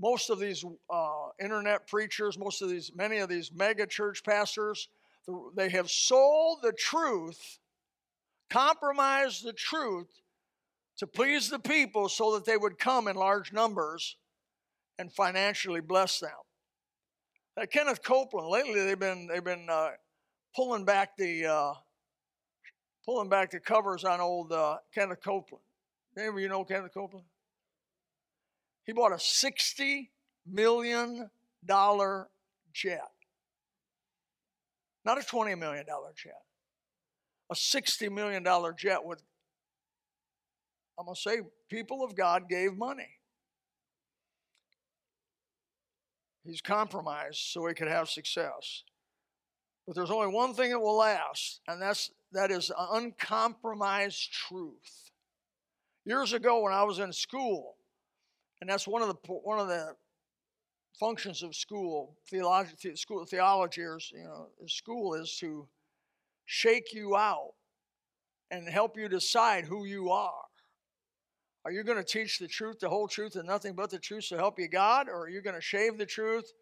most 0.00 0.30
of 0.30 0.38
these 0.38 0.64
uh, 0.90 1.28
internet 1.40 1.86
preachers, 1.86 2.38
most 2.38 2.62
of 2.62 2.68
these, 2.68 2.90
many 2.94 3.18
of 3.18 3.28
these 3.28 3.52
mega 3.52 3.86
church 3.86 4.22
pastors, 4.24 4.88
they 5.56 5.70
have 5.70 5.90
sold 5.90 6.58
the 6.62 6.72
truth, 6.72 7.58
compromised 8.50 9.44
the 9.44 9.52
truth 9.52 10.08
to 10.98 11.06
please 11.06 11.50
the 11.50 11.58
people 11.58 12.08
so 12.08 12.34
that 12.34 12.44
they 12.44 12.56
would 12.56 12.78
come 12.78 13.08
in 13.08 13.16
large 13.16 13.52
numbers 13.52 14.16
and 14.98 15.12
financially 15.12 15.80
bless 15.80 16.20
them. 16.20 16.30
Uh, 17.56 17.66
Kenneth 17.66 18.02
Copeland, 18.02 18.48
lately 18.48 18.84
they've 18.84 18.98
been, 18.98 19.28
they've 19.28 19.44
been 19.44 19.68
uh, 19.70 19.90
pulling 20.56 20.84
back 20.84 21.16
the, 21.16 21.46
uh, 21.46 21.72
pulling 23.04 23.28
back 23.28 23.50
the 23.50 23.60
covers 23.60 24.04
on 24.04 24.20
old 24.20 24.52
uh, 24.52 24.78
Kenneth 24.92 25.22
Copeland. 25.22 25.62
Any 26.18 26.26
of 26.26 26.38
you 26.38 26.48
know 26.48 26.64
Kenneth 26.64 26.92
Copeland? 26.92 27.26
He 28.84 28.92
bought 28.92 29.12
a 29.12 29.16
$60 29.16 30.08
million 30.46 31.30
jet. 32.72 33.10
Not 35.04 35.18
a 35.18 35.20
$20 35.20 35.58
million 35.58 35.84
jet. 36.16 36.42
A 37.50 37.54
$60 37.54 38.10
million 38.10 38.44
jet 38.76 39.04
with, 39.04 39.22
I'm 40.98 41.06
to 41.06 41.14
say, 41.14 41.38
people 41.68 42.02
of 42.02 42.16
God 42.16 42.48
gave 42.48 42.76
money. 42.76 43.18
He's 46.44 46.60
compromised 46.60 47.38
so 47.38 47.66
he 47.66 47.74
could 47.74 47.88
have 47.88 48.08
success. 48.08 48.82
But 49.86 49.96
there's 49.96 50.10
only 50.10 50.32
one 50.32 50.54
thing 50.54 50.70
that 50.70 50.80
will 50.80 50.96
last, 50.96 51.60
and 51.68 51.80
that's 51.80 52.10
that 52.32 52.50
is 52.50 52.72
uncompromised 52.92 54.32
truth. 54.32 55.10
Years 56.04 56.32
ago, 56.32 56.62
when 56.62 56.72
I 56.72 56.84
was 56.84 56.98
in 56.98 57.12
school, 57.12 57.76
and 58.60 58.68
that's 58.68 58.88
one 58.88 59.02
of 59.02 59.08
the 59.08 59.16
one 59.32 59.58
of 59.58 59.68
the 59.68 59.94
functions 60.98 61.42
of 61.42 61.54
school, 61.54 62.16
theology, 62.28 62.96
school 62.96 63.24
theology, 63.26 63.82
or 63.82 63.98
you 64.12 64.24
know, 64.24 64.48
school 64.66 65.14
is 65.14 65.36
to 65.40 65.68
shake 66.46 66.92
you 66.92 67.16
out 67.16 67.52
and 68.50 68.68
help 68.68 68.96
you 68.96 69.08
decide 69.08 69.64
who 69.64 69.84
you 69.84 70.10
are. 70.10 70.43
Are 71.64 71.72
you 71.72 71.82
going 71.82 71.98
to 71.98 72.04
teach 72.04 72.38
the 72.38 72.48
truth, 72.48 72.80
the 72.80 72.88
whole 72.88 73.08
truth, 73.08 73.36
and 73.36 73.46
nothing 73.46 73.74
but 73.74 73.90
the 73.90 73.98
truth 73.98 74.28
to 74.28 74.36
help 74.36 74.58
you 74.58 74.68
God, 74.68 75.08
or 75.08 75.22
are 75.22 75.28
you 75.28 75.40
going 75.40 75.56
to 75.56 75.62
shave 75.62 75.98
the 75.98 76.06
truth 76.06 76.52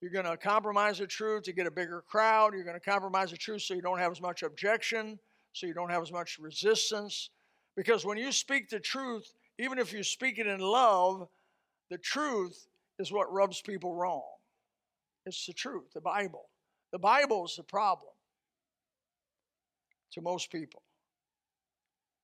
you're 0.00 0.12
going 0.12 0.26
to 0.26 0.36
compromise 0.36 0.98
the 0.98 1.06
truth 1.06 1.44
to 1.44 1.52
get 1.52 1.66
a 1.66 1.70
bigger 1.70 2.02
crowd. 2.06 2.54
You're 2.54 2.64
going 2.64 2.78
to 2.78 2.80
compromise 2.80 3.30
the 3.30 3.36
truth 3.36 3.62
so 3.62 3.74
you 3.74 3.82
don't 3.82 3.98
have 3.98 4.12
as 4.12 4.20
much 4.20 4.42
objection, 4.42 5.18
so 5.52 5.66
you 5.66 5.74
don't 5.74 5.90
have 5.90 6.02
as 6.02 6.12
much 6.12 6.38
resistance. 6.38 7.30
Because 7.76 8.04
when 8.04 8.16
you 8.16 8.30
speak 8.30 8.68
the 8.68 8.78
truth, 8.78 9.32
even 9.58 9.78
if 9.78 9.92
you 9.92 10.04
speak 10.04 10.38
it 10.38 10.46
in 10.46 10.60
love, 10.60 11.28
the 11.90 11.98
truth 11.98 12.68
is 12.98 13.10
what 13.10 13.32
rubs 13.32 13.60
people 13.60 13.94
wrong. 13.94 14.22
It's 15.26 15.46
the 15.46 15.52
truth, 15.52 15.92
the 15.94 16.00
Bible. 16.00 16.48
The 16.92 16.98
Bible 16.98 17.44
is 17.44 17.56
the 17.56 17.64
problem 17.64 18.12
to 20.12 20.20
most 20.20 20.50
people. 20.50 20.82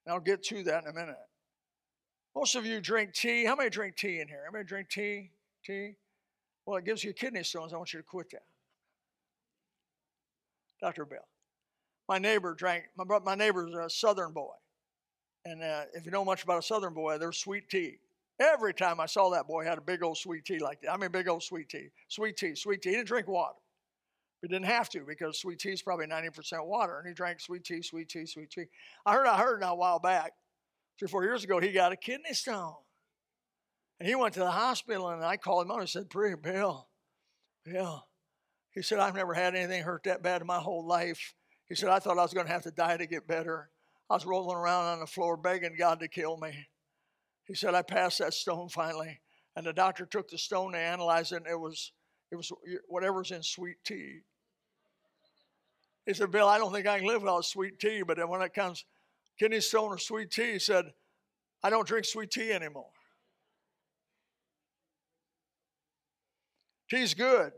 And 0.07 0.15
I'll 0.15 0.21
get 0.21 0.43
to 0.45 0.63
that 0.65 0.85
in 0.85 0.91
a 0.91 0.93
minute. 0.93 1.17
Most 2.35 2.57
of 2.57 2.67
you 2.67 2.81
drink 2.81 3.13
tea. 3.13 3.45
How 3.45 3.55
many 3.55 3.71
drink 3.71 3.97
tea 3.97 4.21
in 4.21 4.29
here? 4.29 4.43
How 4.45 4.51
many 4.53 4.65
drink 4.65 4.89
tea? 4.89 5.31
Tea? 5.65 5.95
Well, 6.67 6.79
it 6.79 6.85
gives 6.85 7.05
you 7.05 7.13
kidney 7.13 7.43
stones. 7.45 7.73
I 7.73 7.77
want 7.77 7.93
you 7.93 8.01
to 8.01 8.05
quit 8.05 8.31
that. 8.31 8.43
Dr. 10.81 11.05
Bill. 11.05 11.19
My 12.09 12.19
neighbor 12.19 12.55
drank, 12.55 12.85
my, 12.97 13.05
my 13.25 13.35
neighbor's 13.35 13.73
a 13.75 13.89
southern 13.89 14.33
boy. 14.33 14.53
And 15.47 15.63
uh, 15.63 15.85
if 15.95 16.05
you 16.05 16.11
know 16.11 16.25
much 16.25 16.43
about 16.43 16.59
a 16.59 16.63
southern 16.63 16.95
boy, 16.95 17.19
there's 17.19 17.39
sweet 17.39 17.69
tea. 17.69 17.99
Every 18.41 18.75
time 18.75 18.99
I 18.99 19.07
saw 19.07 19.31
that 19.31 19.47
boy 19.47 19.65
had 19.65 19.79
a 19.79 19.83
big 19.83 20.03
old 20.03 20.19
sweet 20.19 20.45
tea 20.45 20.59
like 20.59 20.81
that. 20.83 20.93
I 20.93 20.97
mean, 20.97 21.11
big 21.11 21.29
old 21.29 21.43
sweet 21.43 21.69
tea. 21.69 21.89
Sweet 22.09 22.37
tea, 22.37 22.55
sweet 22.55 22.83
tea. 22.83 22.91
He 22.91 22.97
didn't 22.97 23.09
drink 23.09 23.29
water 23.29 23.55
He 24.43 24.49
didn't 24.49 24.67
have 24.67 24.89
to 24.91 25.01
because 25.07 25.39
sweet 25.39 25.61
tea 25.61 25.71
is 25.71 25.83
probably 25.83 26.07
90% 26.07 26.67
water, 26.67 26.99
and 26.99 27.07
he 27.07 27.15
drank 27.15 27.41
sweet 27.41 27.65
tea, 27.65 27.81
sweet 27.81 28.09
tea, 28.09 28.27
sweet 28.27 28.51
tea. 28.51 28.65
I 29.07 29.13
heard, 29.13 29.27
I 29.27 29.39
heard 29.39 29.61
now 29.61 29.75
a 29.75 29.77
while 29.77 30.01
back, 30.01 30.33
three, 30.99 31.07
or 31.07 31.09
four 31.09 31.25
years 31.25 31.45
ago, 31.45 31.61
he 31.61 31.73
got 31.73 31.93
a 31.93 31.97
kidney 31.97 32.33
stone. 32.33 32.75
And 33.99 34.09
he 34.09 34.15
went 34.15 34.35
to 34.35 34.41
the 34.41 34.51
hospital, 34.51 35.09
and 35.09 35.25
I 35.25 35.37
called 35.37 35.65
him 35.65 35.71
up 35.71 35.81
and 35.81 35.89
said, 35.89 36.11
Pray, 36.11 36.35
Bill, 36.35 36.89
Bill. 37.65 38.07
He 38.73 38.83
said, 38.83 38.99
I've 38.99 39.15
never 39.15 39.35
had 39.35 39.55
anything 39.55 39.83
hurt 39.83 40.03
that 40.05 40.23
bad 40.23 40.41
in 40.41 40.47
my 40.47 40.59
whole 40.59 40.85
life. 40.85 41.35
He 41.69 41.75
said, 41.75 41.91
I 41.91 42.01
thought 42.01 42.19
I 42.19 42.23
was 42.23 42.35
going 42.35 42.47
to 42.47 42.53
have 42.53 42.65
to 42.65 42.73
die 42.73 42.97
to 42.97 43.07
get 43.07 43.27
better. 43.27 43.71
I 44.11 44.15
was 44.15 44.27
rolling 44.27 44.57
around 44.57 44.87
on 44.87 45.01
the 45.01 45.07
floor 45.07 45.37
begging 45.37 45.77
God 45.79 46.01
to 46.01 46.09
kill 46.09 46.37
me. 46.37 46.67
He 47.45 47.55
said, 47.55 47.75
I 47.75 47.83
passed 47.83 48.19
that 48.19 48.35
stone 48.35 48.69
finally. 48.69 49.21
And 49.57 49.65
the 49.65 49.73
doctor 49.73 50.05
took 50.05 50.29
the 50.29 50.39
stone 50.39 50.73
to 50.73 50.79
analyze 50.79 51.31
it, 51.31 51.37
and 51.37 51.47
it 51.47 51.59
was, 51.59 51.93
it 52.33 52.37
was 52.37 52.51
whatever's 52.89 53.31
in 53.31 53.43
sweet 53.43 53.77
tea. 53.85 54.21
He 56.05 56.13
said, 56.13 56.33
Bill, 56.33 56.49
I 56.49 56.59
don't 56.59 56.73
think 56.73 56.87
I 56.87 56.99
can 56.99 57.07
live 57.07 57.23
without 57.23 57.45
sweet 57.45 57.79
tea. 57.79 58.03
But 58.03 58.17
then 58.17 58.29
when 58.29 58.43
it 58.43 58.53
comes 58.53 58.85
kidney 59.39 59.61
stone 59.61 59.91
or 59.91 59.99
sweet 59.99 60.31
tea, 60.31 60.53
he 60.53 60.59
said, 60.59 60.87
I 61.63 61.71
don't 61.71 61.87
drink 61.87 62.05
sweet 62.05 62.31
tea 62.31 62.53
anymore. 62.53 62.91
Tea's 66.91 67.15
good, 67.15 67.53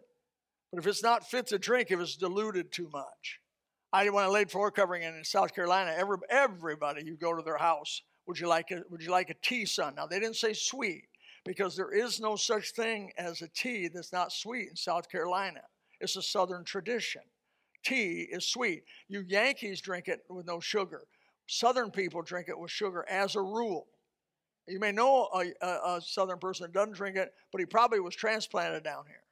but 0.70 0.78
if 0.78 0.86
it's 0.86 1.02
not 1.02 1.28
fit 1.28 1.48
to 1.48 1.58
drink, 1.58 1.90
if 1.90 2.00
it's 2.00 2.16
diluted 2.16 2.72
too 2.72 2.88
much. 2.92 3.40
I 3.92 4.08
when 4.10 4.24
I 4.24 4.28
laid 4.28 4.50
floor 4.50 4.70
covering 4.70 5.02
in 5.02 5.24
South 5.24 5.54
Carolina, 5.54 5.94
every, 5.96 6.18
everybody 6.28 7.02
you 7.04 7.16
go 7.16 7.34
to 7.34 7.42
their 7.42 7.56
house, 7.56 8.02
would 8.26 8.38
you 8.38 8.46
like 8.46 8.70
a 8.70 8.82
would 8.90 9.02
you 9.02 9.10
like 9.10 9.30
a 9.30 9.34
tea, 9.42 9.64
son? 9.64 9.94
Now 9.96 10.06
they 10.06 10.20
didn't 10.20 10.36
say 10.36 10.52
sweet 10.52 11.04
because 11.44 11.76
there 11.76 11.92
is 11.92 12.20
no 12.20 12.36
such 12.36 12.72
thing 12.72 13.10
as 13.16 13.40
a 13.40 13.48
tea 13.48 13.88
that's 13.88 14.12
not 14.12 14.32
sweet 14.32 14.68
in 14.68 14.76
South 14.76 15.08
Carolina. 15.10 15.62
It's 16.00 16.16
a 16.16 16.22
southern 16.22 16.64
tradition. 16.64 17.22
Tea 17.84 18.26
is 18.30 18.48
sweet. 18.48 18.82
You 19.08 19.24
Yankees 19.26 19.80
drink 19.80 20.08
it 20.08 20.20
with 20.28 20.46
no 20.46 20.60
sugar. 20.60 21.02
Southern 21.46 21.90
people 21.90 22.22
drink 22.22 22.48
it 22.48 22.58
with 22.58 22.70
sugar 22.70 23.04
as 23.08 23.36
a 23.36 23.40
rule. 23.40 23.86
You 24.66 24.80
may 24.80 24.92
know 24.92 25.28
a, 25.32 25.52
a, 25.64 25.96
a 25.96 26.00
southern 26.00 26.38
person 26.38 26.64
that 26.64 26.72
doesn't 26.72 26.94
drink 26.94 27.16
it, 27.16 27.32
but 27.52 27.60
he 27.60 27.66
probably 27.66 28.00
was 28.00 28.16
transplanted 28.16 28.82
down 28.82 29.04
here. 29.06 29.22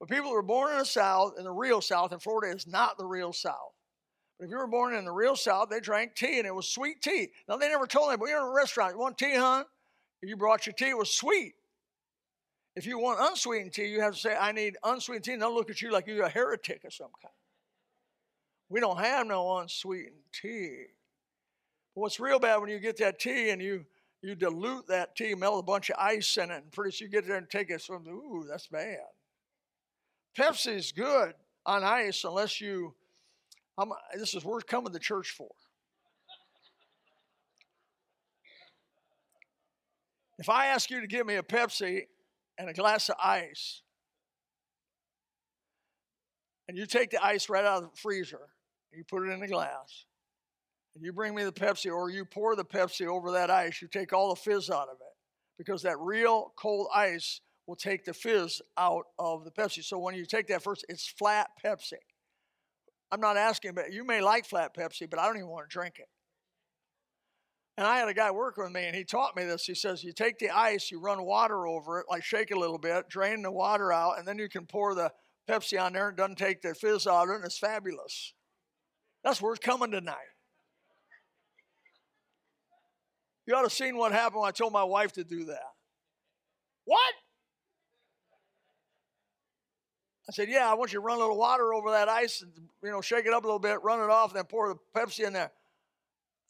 But 0.00 0.08
people 0.08 0.30
who 0.30 0.34
were 0.34 0.42
born 0.42 0.72
in 0.72 0.78
the 0.78 0.84
South, 0.84 1.34
in 1.38 1.44
the 1.44 1.52
real 1.52 1.80
South, 1.80 2.12
and 2.12 2.22
Florida 2.22 2.54
is 2.54 2.66
not 2.66 2.96
the 2.96 3.04
real 3.04 3.32
South. 3.32 3.72
But 4.38 4.46
if 4.46 4.50
you 4.50 4.56
were 4.56 4.66
born 4.66 4.94
in 4.94 5.04
the 5.04 5.12
real 5.12 5.36
South, 5.36 5.68
they 5.70 5.80
drank 5.80 6.14
tea 6.14 6.38
and 6.38 6.46
it 6.46 6.54
was 6.54 6.68
sweet 6.68 7.02
tea. 7.02 7.28
Now, 7.48 7.56
they 7.56 7.68
never 7.68 7.86
told 7.86 8.08
anybody, 8.08 8.30
you're 8.30 8.40
in 8.40 8.48
a 8.48 8.50
restaurant, 8.50 8.94
you 8.94 8.98
want 8.98 9.18
tea, 9.18 9.36
hon? 9.36 9.64
You 10.22 10.36
brought 10.36 10.66
your 10.66 10.72
tea, 10.72 10.88
it 10.88 10.98
was 10.98 11.10
sweet. 11.10 11.54
If 12.76 12.86
you 12.86 12.98
want 12.98 13.20
unsweetened 13.20 13.72
tea, 13.72 13.86
you 13.86 14.00
have 14.00 14.14
to 14.14 14.20
say, 14.20 14.34
I 14.34 14.50
need 14.52 14.76
unsweetened 14.82 15.24
tea. 15.24 15.32
And 15.34 15.42
they'll 15.42 15.54
look 15.54 15.70
at 15.70 15.80
you 15.80 15.92
like 15.92 16.06
you're 16.06 16.24
a 16.24 16.28
heretic 16.28 16.82
of 16.84 16.92
some 16.92 17.10
kind. 17.22 17.34
We 18.68 18.80
don't 18.80 18.98
have 18.98 19.26
no 19.26 19.58
unsweetened 19.58 20.16
tea. 20.32 20.86
But 21.94 22.02
what's 22.02 22.20
real 22.20 22.38
bad 22.38 22.56
when 22.58 22.70
you 22.70 22.78
get 22.78 22.96
that 22.98 23.18
tea 23.18 23.50
and 23.50 23.62
you 23.62 23.84
you 24.24 24.34
dilute 24.34 24.86
that 24.86 25.14
tea, 25.16 25.34
melt 25.34 25.60
a 25.60 25.62
bunch 25.62 25.90
of 25.90 25.96
ice 25.98 26.38
in 26.38 26.50
it, 26.50 26.62
and 26.62 26.72
pretty 26.72 26.92
soon 26.96 27.08
you 27.08 27.12
get 27.12 27.26
there 27.26 27.36
and 27.36 27.48
take 27.50 27.68
it. 27.68 27.82
So, 27.82 27.94
ooh, 27.94 28.46
that's 28.48 28.66
bad. 28.68 28.96
Pepsi's 30.36 30.92
good 30.92 31.34
on 31.66 31.84
ice 31.84 32.24
unless 32.24 32.58
you. 32.58 32.94
I'm, 33.76 33.92
this 34.16 34.34
is 34.34 34.42
worth 34.42 34.66
coming 34.66 34.94
to 34.94 34.98
church 34.98 35.30
for. 35.30 35.50
If 40.38 40.48
I 40.48 40.66
ask 40.66 40.90
you 40.90 41.02
to 41.02 41.06
give 41.06 41.26
me 41.26 41.34
a 41.34 41.42
Pepsi 41.42 42.06
and 42.56 42.70
a 42.70 42.72
glass 42.72 43.10
of 43.10 43.16
ice, 43.22 43.82
and 46.66 46.78
you 46.78 46.86
take 46.86 47.10
the 47.10 47.22
ice 47.22 47.50
right 47.50 47.64
out 47.64 47.82
of 47.82 47.90
the 47.90 47.96
freezer, 47.96 48.40
and 48.90 48.98
you 48.98 49.04
put 49.04 49.28
it 49.28 49.32
in 49.32 49.40
the 49.40 49.48
glass, 49.48 50.06
you 51.02 51.12
bring 51.12 51.34
me 51.34 51.44
the 51.44 51.52
Pepsi, 51.52 51.92
or 51.92 52.10
you 52.10 52.24
pour 52.24 52.54
the 52.56 52.64
Pepsi 52.64 53.06
over 53.06 53.32
that 53.32 53.50
ice, 53.50 53.82
you 53.82 53.88
take 53.88 54.12
all 54.12 54.30
the 54.30 54.40
fizz 54.40 54.70
out 54.70 54.88
of 54.88 54.96
it, 55.00 55.16
because 55.58 55.82
that 55.82 55.98
real 55.98 56.52
cold 56.56 56.88
ice 56.94 57.40
will 57.66 57.76
take 57.76 58.04
the 58.04 58.14
fizz 58.14 58.60
out 58.76 59.04
of 59.18 59.44
the 59.44 59.50
Pepsi. 59.50 59.82
So 59.82 59.98
when 59.98 60.14
you 60.14 60.26
take 60.26 60.48
that 60.48 60.62
first, 60.62 60.84
it's 60.88 61.08
flat 61.08 61.48
Pepsi. 61.64 61.94
I'm 63.10 63.20
not 63.20 63.36
asking, 63.36 63.74
but 63.74 63.92
you 63.92 64.04
may 64.04 64.20
like 64.20 64.46
flat 64.46 64.74
Pepsi, 64.74 65.08
but 65.08 65.18
I 65.18 65.26
don't 65.26 65.36
even 65.36 65.48
want 65.48 65.68
to 65.68 65.72
drink 65.72 65.98
it. 65.98 66.08
And 67.76 67.86
I 67.86 67.98
had 67.98 68.08
a 68.08 68.14
guy 68.14 68.30
working 68.30 68.64
with 68.64 68.72
me, 68.72 68.84
and 68.84 68.94
he 68.94 69.02
taught 69.04 69.36
me 69.36 69.44
this. 69.44 69.64
He 69.64 69.74
says, 69.74 70.04
You 70.04 70.12
take 70.12 70.38
the 70.38 70.50
ice, 70.50 70.90
you 70.90 71.00
run 71.00 71.24
water 71.24 71.66
over 71.66 71.98
it, 71.98 72.06
like 72.08 72.22
shake 72.22 72.50
it 72.50 72.56
a 72.56 72.60
little 72.60 72.78
bit, 72.78 73.08
drain 73.08 73.42
the 73.42 73.50
water 73.50 73.92
out, 73.92 74.18
and 74.18 74.28
then 74.28 74.38
you 74.38 74.48
can 74.48 74.64
pour 74.66 74.94
the 74.94 75.10
Pepsi 75.48 75.80
on 75.80 75.92
there. 75.92 76.08
And 76.08 76.18
it 76.18 76.20
doesn't 76.20 76.38
take 76.38 76.62
the 76.62 76.74
fizz 76.74 77.06
out 77.06 77.24
of 77.24 77.30
it, 77.30 77.36
and 77.36 77.44
it's 77.44 77.58
fabulous. 77.58 78.32
That's 79.24 79.42
worth 79.42 79.60
coming 79.60 79.90
tonight. 79.90 80.33
You 83.46 83.54
ought 83.54 83.60
to 83.60 83.64
have 83.64 83.72
seen 83.72 83.96
what 83.96 84.12
happened 84.12 84.40
when 84.40 84.48
I 84.48 84.52
told 84.52 84.72
my 84.72 84.84
wife 84.84 85.12
to 85.12 85.24
do 85.24 85.44
that. 85.46 85.72
What? 86.84 87.14
I 90.28 90.32
said, 90.32 90.48
Yeah, 90.48 90.70
I 90.70 90.74
want 90.74 90.92
you 90.92 91.00
to 91.00 91.04
run 91.04 91.16
a 91.18 91.20
little 91.20 91.36
water 91.36 91.74
over 91.74 91.90
that 91.90 92.08
ice 92.08 92.42
and, 92.42 92.52
you 92.82 92.90
know, 92.90 93.00
shake 93.00 93.26
it 93.26 93.32
up 93.32 93.44
a 93.44 93.46
little 93.46 93.58
bit, 93.58 93.82
run 93.82 94.00
it 94.00 94.10
off, 94.10 94.30
and 94.30 94.38
then 94.38 94.44
pour 94.44 94.68
the 94.68 94.76
Pepsi 94.98 95.26
in 95.26 95.32
there. 95.32 95.52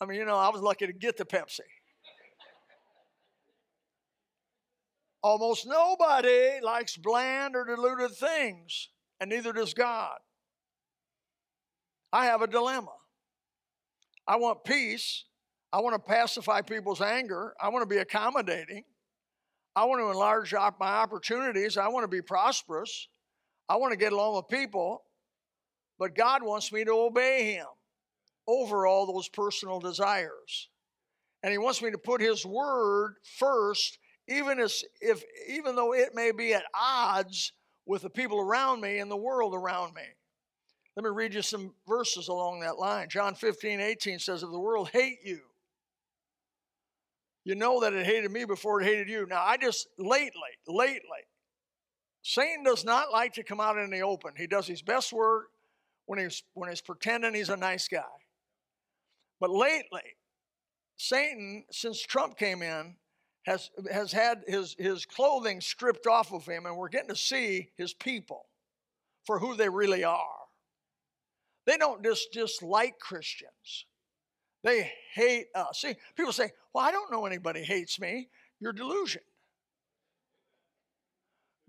I 0.01 0.07
mean, 0.07 0.19
you 0.19 0.25
know, 0.25 0.37
I 0.37 0.49
was 0.51 0.61
lucky 0.61 0.87
to 0.87 0.93
get 0.93 1.17
the 1.17 1.25
Pepsi. 1.25 1.61
Almost 5.23 5.67
nobody 5.67 6.61
likes 6.63 6.97
bland 6.97 7.57
or 7.57 7.65
diluted 7.65 8.15
things, 8.15 8.91
and 9.21 9.31
neither 9.31 9.53
does 9.53 9.73
God. 9.73 10.19
I 12.13 12.27
have 12.27 12.43
a 12.43 12.47
dilemma. 12.47 12.93
I 14.29 14.37
want 14.37 14.65
peace. 14.65 15.25
I 15.75 15.81
want 15.81 15.95
to 15.95 15.99
pacify 15.99 16.61
people's 16.61 17.01
anger. 17.01 17.53
I 17.61 17.69
want 17.69 17.83
to 17.83 17.93
be 17.93 18.01
accommodating. 18.01 18.85
I 19.75 19.87
want 19.87 20.01
to 20.01 20.09
enlarge 20.09 20.55
my 20.79 20.87
opportunities. 20.87 21.77
I 21.77 21.89
want 21.89 22.05
to 22.05 22.09
be 22.09 22.23
prosperous. 22.23 23.09
I 23.69 23.75
want 23.75 23.91
to 23.91 23.97
get 23.97 24.13
along 24.13 24.37
with 24.37 24.47
people, 24.47 25.03
but 25.99 26.15
God 26.15 26.45
wants 26.45 26.73
me 26.73 26.85
to 26.85 26.93
obey 26.93 27.55
Him 27.55 27.67
over 28.47 28.87
all 28.87 29.05
those 29.05 29.29
personal 29.29 29.81
desires. 29.81 30.69
And 31.43 31.51
He 31.51 31.59
wants 31.59 31.83
me 31.83 31.91
to 31.91 31.99
put 31.99 32.21
His 32.21 32.47
word 32.47 33.17
first, 33.37 33.99
even 34.29 34.61
as 34.61 34.85
if 35.01 35.25
even 35.49 35.75
though 35.75 35.93
it 35.93 36.15
may 36.15 36.31
be 36.31 36.55
at 36.55 36.63
odds 36.73 37.53
with 37.85 38.03
the 38.03 38.11
people 38.11 38.39
around 38.39 38.81
me 38.81 38.99
and 38.99 39.11
the 39.11 39.17
world 39.17 39.57
around 39.57 39.95
me. 39.95 40.05
Let 40.95 41.03
me 41.03 41.11
read 41.11 41.35
you 41.35 41.43
some 41.43 41.75
verses 41.89 42.29
along 42.29 42.61
that 42.61 42.79
line. 42.79 43.09
John 43.09 43.35
15, 43.35 43.81
18 43.81 44.21
says, 44.21 44.45
If 44.45 44.53
the 44.53 44.61
world 44.61 44.91
hate 44.93 45.19
you, 45.25 45.41
you 47.45 47.55
know 47.55 47.81
that 47.81 47.93
it 47.93 48.07
hated 48.07 48.31
me 48.31 48.45
before 48.45 48.81
it 48.81 48.87
hated 48.87 49.09
you. 49.09 49.27
Now, 49.27 49.43
I 49.45 49.57
just 49.57 49.89
lately, 49.99 50.33
lately, 50.67 51.01
Satan 52.23 52.65
does 52.65 52.85
not 52.85 53.13
like 53.13 53.35
to 53.35 53.43
come 53.43 53.61
out 53.61 53.77
in 53.77 53.91
the 53.91 54.01
open. 54.01 54.33
He 54.37 54.47
does 54.47 54.67
his 54.67 54.81
best 54.83 55.13
work 55.13 55.49
when 56.07 56.19
he's 56.19 56.43
when 56.55 56.71
he's 56.71 56.81
pretending 56.81 57.35
he's 57.35 57.51
a 57.51 57.57
nice 57.57 57.87
guy. 57.87 58.03
But 59.41 59.51
lately, 59.51 60.17
Satan, 60.97 61.65
since 61.71 62.01
Trump 62.01 62.39
came 62.39 62.63
in, 62.63 62.97
has 63.45 63.71
has 63.93 64.11
had 64.11 64.43
his 64.47 64.75
his 64.79 65.05
clothing 65.05 65.61
stripped 65.61 66.07
off 66.07 66.33
of 66.33 66.47
him, 66.47 66.65
and 66.65 66.77
we're 66.77 66.89
getting 66.89 67.11
to 67.11 67.17
see 67.17 67.71
his 67.77 67.93
people 67.93 68.47
for 69.27 69.39
who 69.39 69.55
they 69.55 69.69
really 69.69 70.05
are. 70.05 70.45
They 71.67 71.77
don't 71.77 72.03
just 72.03 72.33
dislike 72.33 72.99
Christians. 72.99 73.87
They 74.65 74.91
hate 75.13 75.49
us. 75.55 75.83
See, 75.83 75.95
people 76.17 76.33
say, 76.33 76.51
Well, 76.73 76.83
I 76.83 76.91
don't 76.91 77.13
know 77.13 77.27
anybody 77.27 77.63
hates 77.63 78.01
me. 78.01 78.29
You're 78.59 78.73
delusion. 78.73 79.21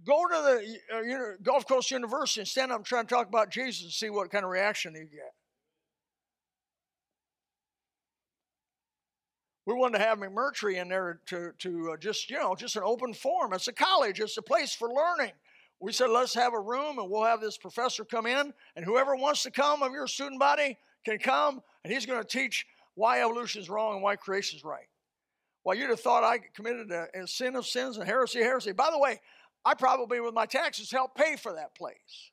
Go 0.06 0.26
to 0.28 0.34
the 0.34 0.98
uh, 0.98 1.02
know, 1.02 1.34
Gulf 1.44 1.68
Coast 1.68 1.92
University 1.92 2.42
and 2.42 2.48
stand 2.48 2.72
up 2.72 2.78
and 2.78 2.86
try 2.86 3.02
to 3.02 3.08
talk 3.08 3.28
about 3.28 3.50
Jesus 3.50 3.84
and 3.84 3.92
see 3.92 4.10
what 4.10 4.32
kind 4.32 4.46
of 4.46 4.52
reaction 4.52 4.94
you 4.94 5.02
get. 5.02 5.34
We 9.66 9.74
wanted 9.74 9.98
to 9.98 10.04
have 10.04 10.20
McMurtry 10.20 10.80
in 10.80 10.88
there 10.88 11.20
to, 11.26 11.52
to 11.58 11.94
uh, 11.94 11.98
just, 11.98 12.30
you 12.30 12.38
know, 12.38 12.56
just 12.56 12.76
an 12.76 12.84
open 12.86 13.14
forum. 13.14 13.52
It's 13.54 13.68
a 13.68 13.74
college, 13.74 14.20
it's 14.20 14.38
a 14.38 14.44
place 14.44 14.74
for 14.74 14.90
learning. 14.90 15.34
We 15.80 15.92
said, 15.92 16.12
let's 16.12 16.36
have 16.36 16.54
a 16.54 16.60
room 16.60 17.00
and 17.00 17.10
we'll 17.10 17.24
have 17.24 17.42
this 17.42 17.58
professor 17.58 18.06
come 18.06 18.28
in, 18.28 18.54
and 18.76 18.86
whoever 18.86 19.16
wants 19.16 19.44
to 19.44 19.52
come 19.52 19.82
of 19.82 19.92
your 19.92 20.08
student 20.08 20.40
body 20.40 20.78
can 21.04 21.18
come, 21.18 21.62
and 21.84 21.92
he's 21.92 22.06
going 22.06 22.22
to 22.22 22.28
teach 22.28 22.66
why 22.96 23.22
evolution 23.22 23.62
is 23.62 23.70
wrong 23.70 23.94
and 23.94 24.04
why 24.04 24.16
creation 24.16 24.58
is 24.58 24.64
right. 24.64 24.88
Well, 25.64 25.78
you'd 25.78 25.90
have 25.90 26.00
thought 26.00 26.24
I 26.24 26.40
committed 26.56 26.92
a, 26.92 27.08
a 27.14 27.28
sin 27.28 27.56
of 27.56 27.66
sins 27.66 27.98
and 27.98 28.06
heresy, 28.06 28.40
heresy. 28.40 28.72
By 28.72 28.90
the 28.92 29.00
way, 29.00 29.20
I 29.64 29.74
probably, 29.74 30.20
with 30.20 30.34
my 30.34 30.46
taxes, 30.46 30.92
helped 30.92 31.18
pay 31.18 31.36
for 31.36 31.54
that 31.54 31.76
place. 31.76 32.32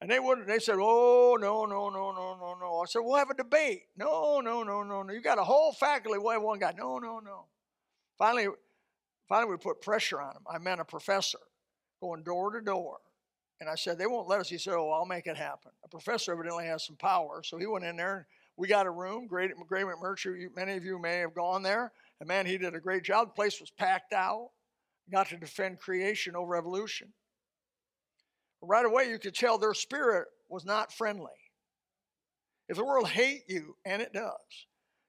And 0.00 0.10
they 0.10 0.18
wouldn't, 0.18 0.46
they 0.46 0.58
said, 0.58 0.76
oh, 0.78 1.36
no, 1.40 1.64
no, 1.66 1.88
no, 1.88 2.12
no, 2.12 2.36
no, 2.38 2.56
no. 2.60 2.80
I 2.80 2.84
said, 2.86 3.00
we'll 3.02 3.16
have 3.16 3.30
a 3.30 3.34
debate. 3.34 3.82
No, 3.96 4.40
no, 4.40 4.62
no, 4.62 4.82
no, 4.82 5.02
no. 5.02 5.12
You 5.12 5.22
got 5.22 5.38
a 5.38 5.44
whole 5.44 5.72
faculty, 5.72 6.18
have 6.18 6.42
one 6.42 6.58
guy. 6.58 6.72
No, 6.76 6.98
no, 6.98 7.20
no. 7.20 7.46
Finally, 8.18 8.48
finally 9.28 9.50
we 9.50 9.56
put 9.56 9.80
pressure 9.82 10.20
on 10.20 10.36
him. 10.36 10.42
I 10.48 10.58
meant 10.58 10.80
a 10.80 10.84
professor 10.84 11.38
going 12.00 12.22
door 12.22 12.50
to 12.50 12.60
door 12.60 12.98
And 13.60 13.68
I 13.68 13.74
said, 13.76 13.98
They 13.98 14.06
won't 14.06 14.28
let 14.28 14.40
us. 14.40 14.48
He 14.48 14.58
said, 14.58 14.74
Oh, 14.74 14.90
I'll 14.90 15.06
make 15.06 15.26
it 15.26 15.36
happen. 15.36 15.72
A 15.84 15.88
professor 15.88 16.32
evidently 16.32 16.66
has 16.66 16.84
some 16.84 16.96
power. 16.96 17.42
So 17.42 17.56
he 17.56 17.66
went 17.66 17.84
in 17.84 17.96
there 17.96 18.26
we 18.56 18.68
got 18.68 18.86
a 18.86 18.90
room. 18.90 19.26
Great, 19.26 19.50
Grady 19.66 19.86
McMurtry, 19.86 20.46
many 20.54 20.76
of 20.76 20.84
you 20.84 20.98
may 20.98 21.18
have 21.18 21.34
gone 21.34 21.62
there. 21.62 21.92
And 22.20 22.28
man, 22.28 22.46
he 22.46 22.58
did 22.58 22.74
a 22.74 22.80
great 22.80 23.02
job. 23.02 23.28
The 23.28 23.34
place 23.34 23.60
was 23.60 23.70
packed 23.70 24.12
out. 24.12 24.50
Got 25.10 25.28
to 25.30 25.36
defend 25.36 25.80
creation 25.80 26.36
over 26.36 26.56
evolution. 26.56 27.12
Right 28.62 28.86
away, 28.86 29.10
you 29.10 29.18
could 29.18 29.34
tell 29.34 29.58
their 29.58 29.74
spirit 29.74 30.28
was 30.48 30.64
not 30.64 30.92
friendly. 30.92 31.32
If 32.68 32.76
the 32.76 32.84
world 32.84 33.08
hate 33.08 33.42
you, 33.46 33.76
and 33.84 34.00
it 34.00 34.14
does, 34.14 34.32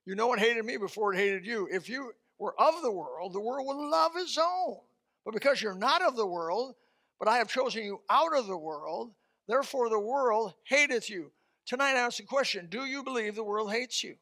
you 0.06 0.16
know 0.16 0.34
it 0.34 0.40
hated 0.40 0.66
me 0.66 0.76
before 0.78 1.14
it 1.14 1.18
hated 1.18 1.46
you. 1.46 1.70
If 1.72 1.88
you 1.88 2.12
were 2.38 2.60
of 2.60 2.82
the 2.82 2.92
world, 2.92 3.32
the 3.32 3.40
world 3.40 3.66
would 3.68 3.90
love 3.90 4.12
its 4.18 4.38
own. 4.38 4.78
But 5.24 5.34
because 5.34 5.62
you're 5.62 5.74
not 5.74 6.02
of 6.02 6.18
the 6.18 6.28
world, 6.28 6.76
but 7.18 7.30
I 7.30 7.38
have 7.38 7.48
chosen 7.48 7.84
you 7.84 8.02
out 8.10 8.36
of 8.36 8.48
the 8.48 8.58
world, 8.58 9.14
therefore 9.48 9.90
the 9.90 10.00
world 10.00 10.54
hateth 10.66 11.10
you. 11.10 11.32
Tonight 11.66 11.96
I 11.96 12.02
ask 12.02 12.18
the 12.18 12.24
question 12.24 12.68
Do 12.70 12.86
you 12.86 13.04
believe 13.04 13.36
the 13.36 13.44
world 13.44 13.72
hates 13.72 14.04
you? 14.04 14.16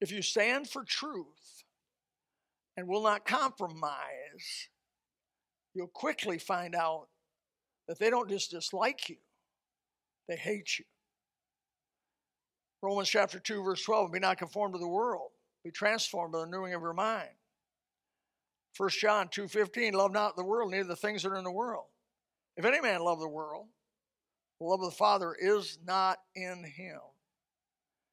If 0.00 0.10
you 0.10 0.22
stand 0.22 0.68
for 0.68 0.82
truth 0.82 1.64
and 2.76 2.88
will 2.88 3.02
not 3.02 3.26
compromise, 3.26 4.68
you'll 5.74 5.88
quickly 5.88 6.38
find 6.38 6.74
out 6.74 7.08
that 7.86 7.98
they 7.98 8.08
don't 8.08 8.30
just 8.30 8.50
dislike 8.50 9.10
you, 9.10 9.16
they 10.26 10.36
hate 10.36 10.78
you. 10.78 10.86
Romans 12.82 13.10
chapter 13.10 13.38
2, 13.38 13.62
verse 13.62 13.82
12 13.82 14.12
be 14.12 14.18
not 14.18 14.38
conformed 14.38 14.72
to 14.74 14.80
the 14.80 14.88
world, 14.88 15.30
be 15.62 15.70
transformed 15.70 16.32
by 16.32 16.38
the 16.38 16.46
renewing 16.46 16.72
of 16.72 16.80
your 16.80 16.94
mind. 16.94 17.28
1 18.76 18.88
John 18.90 19.28
2:15 19.28 19.92
love 19.92 20.12
not 20.12 20.36
the 20.36 20.44
world 20.44 20.70
neither 20.70 20.88
the 20.88 20.96
things 20.96 21.22
that 21.22 21.32
are 21.32 21.36
in 21.36 21.44
the 21.44 21.50
world. 21.50 21.88
If 22.60 22.66
any 22.66 22.82
man 22.82 23.00
love 23.00 23.20
the 23.20 23.26
world, 23.26 23.68
the 24.58 24.66
love 24.66 24.82
of 24.82 24.90
the 24.90 24.96
Father 24.96 25.34
is 25.34 25.78
not 25.82 26.18
in 26.34 26.62
him. 26.62 27.00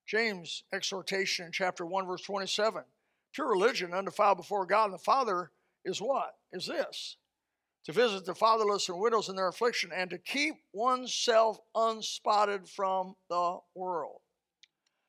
James 0.07 0.63
exhortation 0.71 1.47
in 1.47 1.51
chapter 1.51 1.85
1 1.85 2.07
verse 2.07 2.21
27. 2.21 2.81
Pure 3.33 3.49
religion 3.49 3.93
undefiled 3.93 4.37
before 4.37 4.65
God 4.65 4.85
and 4.85 4.93
the 4.93 4.99
Father 4.99 5.51
is 5.83 6.01
what? 6.01 6.35
Is 6.53 6.65
this. 6.65 7.17
To 7.87 7.91
visit 7.91 8.25
the 8.25 8.33
fatherless 8.33 8.87
and 8.87 9.01
widows 9.01 9.27
in 9.27 9.35
their 9.35 9.49
affliction 9.49 9.91
and 9.93 10.09
to 10.11 10.17
keep 10.17 10.55
oneself 10.71 11.59
unspotted 11.75 12.69
from 12.69 13.15
the 13.29 13.57
world. 13.75 14.21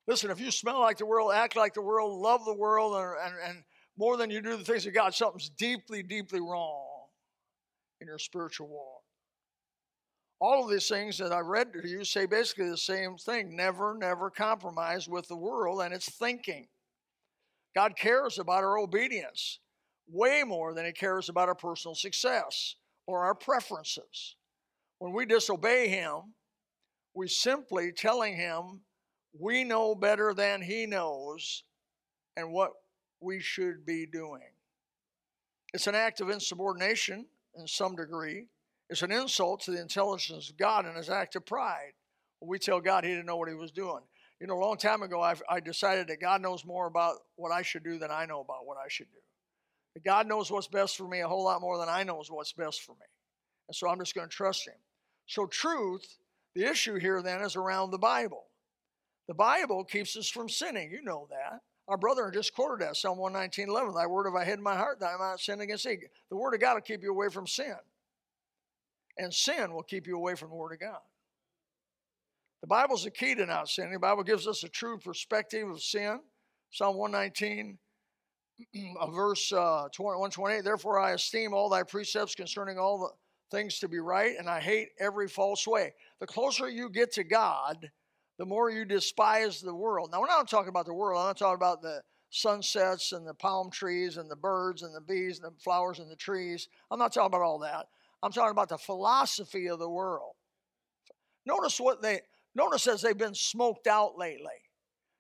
Listen, 0.09 0.33
if 0.33 0.40
you 0.40 0.51
smell 0.51 0.81
like 0.81 0.98
the 0.98 1.07
world, 1.07 1.31
act 1.33 1.55
like 1.55 1.74
the 1.74 1.81
world, 1.81 2.20
love 2.20 2.44
the 2.44 2.55
world, 2.55 2.96
and, 2.96 3.14
and, 3.24 3.51
and 3.51 3.64
more 3.96 4.16
than 4.16 4.31
you 4.31 4.42
do 4.42 4.57
the 4.57 4.64
things 4.64 4.85
of 4.85 4.94
God, 4.94 5.14
something's 5.14 5.48
deeply, 5.48 6.03
deeply 6.03 6.40
wrong 6.40 7.07
in 8.01 8.09
your 8.09 8.18
spiritual 8.18 8.66
walk. 8.66 8.97
All 10.40 10.64
of 10.64 10.70
these 10.70 10.88
things 10.88 11.18
that 11.18 11.33
I 11.33 11.40
read 11.40 11.72
to 11.72 11.88
you 11.88 12.05
say 12.05 12.27
basically 12.27 12.70
the 12.70 12.77
same 12.77 13.16
thing 13.16 13.57
never, 13.57 13.96
never 13.98 14.31
compromise 14.31 15.09
with 15.09 15.27
the 15.27 15.37
world 15.37 15.83
and 15.83 15.92
its 15.92 16.11
thinking. 16.11 16.68
God 17.74 17.96
cares 17.96 18.38
about 18.38 18.62
our 18.62 18.79
obedience 18.79 19.59
way 20.09 20.44
more 20.44 20.74
than 20.74 20.87
He 20.87 20.92
cares 20.92 21.29
about 21.29 21.48
our 21.48 21.55
personal 21.55 21.94
success 21.94 22.77
or 23.07 23.24
our 23.24 23.35
preferences. 23.35 24.37
When 24.98 25.12
we 25.12 25.27
disobey 25.27 25.88
Him, 25.88 26.35
we're 27.14 27.27
simply 27.27 27.92
telling 27.92 28.37
Him 28.37 28.83
we 29.38 29.64
know 29.64 29.94
better 29.94 30.35
than 30.35 30.62
He 30.62 30.87
knows 30.87 31.64
and 32.37 32.53
what 32.53 32.72
we 33.20 33.40
should 33.40 33.85
be 33.85 34.07
doing. 34.07 34.42
It's 35.74 35.88
an 35.88 35.96
act 35.96 36.20
of 36.20 36.31
insubordination 36.31 37.27
in 37.57 37.66
some 37.66 37.96
degree 37.96 38.46
it's 38.90 39.03
an 39.03 39.12
insult 39.12 39.62
to 39.62 39.70
the 39.70 39.81
intelligence 39.81 40.48
of 40.48 40.57
God 40.57 40.87
and 40.87 40.96
his 40.96 41.11
act 41.11 41.37
of 41.37 41.44
pride. 41.44 41.92
We 42.40 42.59
tell 42.59 42.81
God 42.81 43.05
he 43.05 43.11
didn't 43.11 43.27
know 43.27 43.37
what 43.37 43.48
he 43.48 43.55
was 43.55 43.70
doing. 43.70 44.03
You 44.40 44.46
know, 44.46 44.55
a 44.55 44.64
long 44.64 44.77
time 44.77 45.03
ago, 45.03 45.20
I've, 45.20 45.42
i 45.48 45.61
decided 45.61 46.07
that 46.09 46.20
God 46.20 46.40
knows 46.40 46.64
more 46.64 46.87
about 46.87 47.16
what 47.37 47.51
I 47.51 47.62
should 47.62 47.83
do 47.83 47.98
than 47.98 48.11
I 48.11 48.24
know 48.24 48.40
about 48.40 48.64
what 48.64 48.79
I 48.79 48.88
should 48.88 49.11
do. 49.11 49.18
That 49.94 50.05
God 50.05 50.29
knows 50.29 50.51
what's 50.51 50.68
best 50.68 50.96
for 50.96 51.09
me 51.09 51.20
a 51.20 51.29
whole 51.29 51.44
lot 51.44 51.61
more 51.61 51.77
than 51.79 51.88
I 51.88 52.05
know 52.05 52.22
what's 52.29 52.53
best 52.53 52.83
for 52.83 52.92
me. 52.92 53.07
And 53.68 53.74
so 53.74 53.88
I'm 53.88 53.98
just 53.98 54.14
going 54.14 54.29
to 54.29 54.35
trust 54.35 54.66
him. 54.66 54.74
So, 55.27 55.46
truth, 55.46 56.07
the 56.55 56.64
issue 56.64 56.98
here 56.98 57.20
then 57.20 57.42
is 57.42 57.57
around 57.57 57.90
the 57.90 57.98
Bible. 57.98 58.44
The 59.27 59.35
Bible 59.35 59.85
keeps 59.85 60.16
us 60.16 60.31
from 60.31 60.48
sinning. 60.48 60.90
You 60.90 61.03
know 61.03 61.27
that. 61.31 61.61
Our 61.88 61.98
brother 61.98 62.31
just 62.31 62.55
quoted 62.55 62.87
that, 62.87 62.96
Psalm 62.96 63.18
119, 63.18 63.68
11. 63.68 63.94
Thy 63.94 64.07
word 64.07 64.27
have 64.27 64.35
I 64.35 64.44
hid 64.44 64.59
in 64.59 64.62
my 64.62 64.77
heart 64.77 65.01
that 65.01 65.14
I 65.14 65.18
might 65.18 65.31
not 65.31 65.40
sin 65.40 65.61
against 65.61 65.85
thee. 65.85 65.98
The 66.31 66.37
word 66.37 66.55
of 66.55 66.61
God 66.61 66.74
will 66.74 66.81
keep 66.83 67.03
you 67.03 67.11
away 67.11 67.29
from 67.29 67.46
sin 67.46 67.77
and 69.18 69.33
sin 69.33 69.72
will 69.72 69.83
keep 69.83 70.07
you 70.07 70.16
away 70.16 70.35
from 70.35 70.50
the 70.50 70.57
Word 70.57 70.72
of 70.72 70.81
God. 70.81 71.00
The 72.61 72.66
Bible's 72.66 73.04
the 73.04 73.11
key 73.11 73.35
to 73.35 73.46
not 73.46 73.68
sinning. 73.68 73.92
The 73.92 73.98
Bible 73.98 74.24
gives 74.24 74.46
us 74.46 74.64
a 74.64 74.68
true 74.68 74.98
perspective 74.98 75.68
of 75.68 75.83
sin. 75.83 76.20
Psalm 76.70 76.96
119, 76.96 77.78
verse 79.14 79.52
uh, 79.52 79.88
128 79.96 80.64
Therefore 80.64 80.98
I 80.98 81.12
esteem 81.12 81.54
all 81.54 81.68
thy 81.68 81.83
precepts 81.83 82.35
concerning 82.35 82.78
all 82.78 82.98
the 82.98 83.57
things 83.57 83.78
to 83.78 83.88
be 83.88 83.98
right, 83.98 84.37
and 84.38 84.48
I 84.48 84.61
hate 84.61 84.88
every 84.98 85.28
false 85.28 85.66
way. 85.66 85.94
The 86.20 86.26
closer 86.26 86.68
you 86.68 86.90
get 86.90 87.12
to 87.12 87.24
God, 87.24 87.90
the 88.38 88.44
more 88.44 88.70
you 88.70 88.85
despise 88.85 89.61
the 89.61 89.74
world. 89.74 90.11
Now, 90.12 90.20
we're 90.20 90.26
not 90.26 90.48
talking 90.48 90.68
about 90.68 90.87
the 90.87 90.94
world, 90.94 91.20
I'm 91.20 91.28
not 91.28 91.38
talking 91.38 91.54
about 91.54 91.83
the 91.83 92.02
sunsets 92.31 93.12
and 93.12 93.26
the 93.26 93.35
palm 93.35 93.70
trees 93.70 94.18
and 94.18 94.31
the 94.31 94.37
birds 94.37 94.83
and 94.83 94.94
the 94.94 95.00
bees 95.00 95.40
and 95.40 95.50
the 95.50 95.61
flowers 95.61 95.98
and 95.98 96.11
the 96.11 96.16
trees. 96.16 96.68
I'm 96.90 96.98
not 96.98 97.12
talking 97.12 97.28
about 97.28 97.42
all 97.42 97.61
that. 97.61 97.87
I'm 98.22 98.33
talking 98.33 98.50
about 98.50 98.68
the 98.68 98.78
philosophy 98.78 99.68
of 99.68 99.78
the 99.78 99.88
world. 99.88 100.33
Notice 101.46 101.81
what 101.81 102.02
they 102.02 102.20
notice 102.54 102.87
as 102.87 103.02
they've 103.02 103.16
been 103.16 103.35
smoked 103.35 103.87
out 103.87 104.18
lately. 104.18 104.46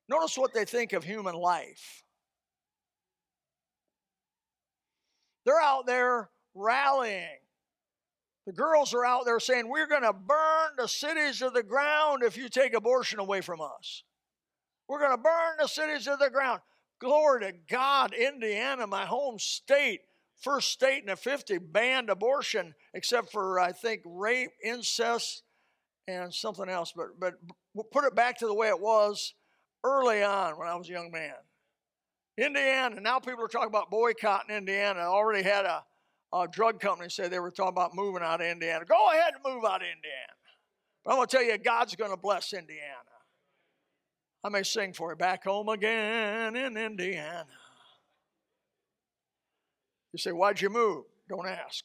Notice 0.08 0.36
what 0.36 0.54
they 0.54 0.64
think 0.64 0.92
of 0.92 1.04
human 1.04 1.34
life. 1.34 2.02
They're 5.44 5.60
out 5.60 5.86
there 5.86 6.30
rallying. 6.54 7.38
The 8.46 8.52
girls 8.52 8.94
are 8.94 9.04
out 9.04 9.24
there 9.26 9.40
saying, 9.40 9.68
We're 9.68 9.86
going 9.86 10.02
to 10.02 10.12
burn 10.12 10.70
the 10.76 10.88
cities 10.88 11.42
of 11.42 11.54
the 11.54 11.62
ground 11.62 12.22
if 12.22 12.36
you 12.36 12.48
take 12.48 12.74
abortion 12.74 13.18
away 13.18 13.40
from 13.42 13.60
us. 13.60 14.04
We're 14.88 15.00
going 15.00 15.16
to 15.16 15.22
burn 15.22 15.56
the 15.58 15.66
cities 15.66 16.08
of 16.08 16.18
the 16.18 16.30
ground. 16.30 16.60
Glory 16.98 17.42
to 17.42 17.52
God, 17.70 18.14
Indiana, 18.14 18.86
my 18.86 19.04
home 19.04 19.38
state, 19.38 20.00
first 20.40 20.70
state 20.70 21.00
in 21.00 21.06
the 21.06 21.16
50 21.16 21.58
banned 21.58 22.10
abortion 22.10 22.74
except 22.94 23.30
for 23.30 23.58
I 23.60 23.72
think 23.72 24.02
rape, 24.04 24.50
incest, 24.62 25.42
and 26.06 26.32
something 26.32 26.68
else. 26.68 26.92
But 26.94 27.18
but 27.18 27.34
put 27.90 28.04
it 28.04 28.14
back 28.14 28.38
to 28.38 28.46
the 28.46 28.54
way 28.54 28.68
it 28.68 28.80
was 28.80 29.34
early 29.84 30.22
on 30.22 30.58
when 30.58 30.68
I 30.68 30.74
was 30.74 30.88
a 30.88 30.92
young 30.92 31.10
man. 31.10 31.34
Indiana. 32.38 33.00
Now 33.00 33.18
people 33.18 33.44
are 33.44 33.48
talking 33.48 33.68
about 33.68 33.90
boycotting 33.90 34.54
Indiana. 34.54 35.00
I 35.00 35.06
already 35.06 35.42
had 35.42 35.64
a, 35.64 35.84
a 36.32 36.46
drug 36.46 36.80
company 36.80 37.10
say 37.10 37.28
they 37.28 37.40
were 37.40 37.50
talking 37.50 37.70
about 37.70 37.94
moving 37.94 38.22
out 38.22 38.40
of 38.40 38.46
Indiana. 38.46 38.84
Go 38.84 39.10
ahead 39.10 39.34
and 39.34 39.54
move 39.54 39.64
out 39.64 39.82
of 39.82 39.88
Indiana. 39.88 40.38
But 41.04 41.10
I'm 41.10 41.16
going 41.16 41.28
to 41.28 41.36
tell 41.36 41.44
you, 41.44 41.58
God's 41.58 41.96
going 41.96 42.10
to 42.10 42.16
bless 42.16 42.52
Indiana. 42.52 42.82
I 44.44 44.50
may 44.50 44.62
sing 44.62 44.92
for 44.92 45.10
you. 45.10 45.16
Back 45.16 45.44
home 45.44 45.68
again 45.68 46.54
in 46.54 46.76
Indiana. 46.76 47.46
You 50.18 50.20
say, 50.20 50.32
Why'd 50.32 50.60
you 50.60 50.68
move? 50.68 51.04
Don't 51.28 51.46
ask. 51.46 51.84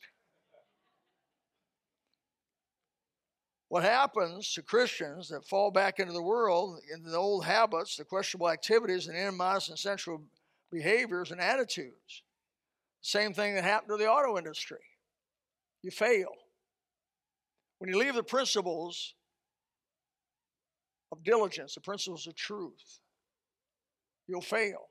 What 3.67 3.84
happens 3.84 4.52
to 4.54 4.63
Christians 4.63 5.30
that 5.30 5.46
fall 5.46 5.69
back 5.69 6.00
into 6.00 6.13
the 6.13 6.24
world, 6.24 6.80
into 6.91 7.12
the 7.12 7.17
old 7.17 7.46
habits, 7.46 7.96
the 7.96 8.04
questionable 8.04 8.50
activities, 8.50 9.06
and 9.06 9.15
immodest 9.15 9.69
and 9.69 9.78
sensual 9.78 10.24
behaviors 10.72 11.30
and 11.30 11.39
attitudes? 11.39 12.24
Same 13.02 13.36
thing 13.36 13.54
that 13.54 13.63
happened 13.63 13.91
to 13.91 14.04
the 14.04 14.10
auto 14.10 14.36
industry. 14.39 14.82
You 15.84 15.91
fail. 15.91 16.32
When 17.78 17.88
you 17.88 18.00
leave 18.00 18.15
the 18.15 18.24
principles 18.24 19.13
of 21.12 21.24
diligence, 21.24 21.76
the 21.76 21.82
principles 21.82 22.26
of 22.26 22.34
truth, 22.34 22.98
you'll 24.26 24.41
fail. 24.41 24.88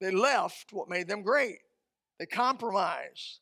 They 0.00 0.10
left 0.10 0.72
what 0.72 0.88
made 0.88 1.06
them 1.06 1.22
great. 1.22 1.58
They 2.18 2.26
compromise 2.26 3.40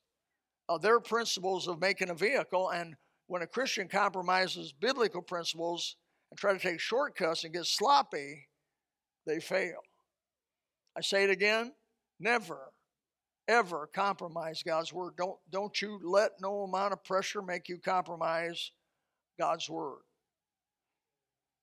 uh, 0.68 0.78
their 0.78 1.00
principles 1.00 1.68
of 1.68 1.80
making 1.80 2.10
a 2.10 2.14
vehicle. 2.14 2.70
And 2.70 2.94
when 3.26 3.42
a 3.42 3.46
Christian 3.46 3.88
compromises 3.88 4.72
biblical 4.72 5.22
principles 5.22 5.96
and 6.30 6.38
try 6.38 6.52
to 6.52 6.58
take 6.58 6.80
shortcuts 6.80 7.44
and 7.44 7.52
get 7.52 7.66
sloppy, 7.66 8.48
they 9.26 9.40
fail. 9.40 9.80
I 10.96 11.00
say 11.00 11.24
it 11.24 11.30
again 11.30 11.72
never, 12.20 12.72
ever 13.48 13.88
compromise 13.92 14.62
God's 14.62 14.92
word. 14.92 15.14
Don't, 15.16 15.38
don't 15.50 15.82
you 15.82 16.00
let 16.02 16.32
no 16.40 16.62
amount 16.62 16.92
of 16.92 17.04
pressure 17.04 17.42
make 17.42 17.68
you 17.68 17.78
compromise 17.78 18.70
God's 19.38 19.68
word. 19.68 20.00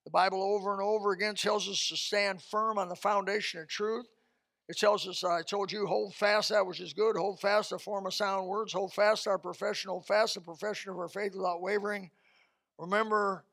The 0.04 0.10
Bible 0.10 0.42
over 0.42 0.72
and 0.72 0.82
over 0.82 1.12
again 1.12 1.34
tells 1.34 1.68
us 1.68 1.88
to 1.88 1.96
stand 1.96 2.42
firm 2.42 2.78
on 2.78 2.88
the 2.88 2.96
foundation 2.96 3.60
of 3.60 3.68
truth 3.68 4.06
It 4.70 4.78
tells 4.78 5.08
us, 5.08 5.24
I 5.24 5.42
told 5.42 5.72
you, 5.72 5.84
hold 5.84 6.14
fast 6.14 6.50
that 6.50 6.64
which 6.64 6.78
is 6.78 6.92
good, 6.92 7.16
hold 7.16 7.40
fast 7.40 7.70
the 7.70 7.78
form 7.80 8.06
of 8.06 8.14
sound 8.14 8.46
words, 8.46 8.72
hold 8.72 8.92
fast 8.92 9.26
our 9.26 9.36
profession, 9.36 9.90
hold 9.90 10.06
fast 10.06 10.34
the 10.34 10.40
profession 10.40 10.92
of 10.92 10.96
our 10.96 11.08
faith 11.08 11.34
without 11.34 11.60
wavering. 11.60 12.08
Remember, 12.78 13.44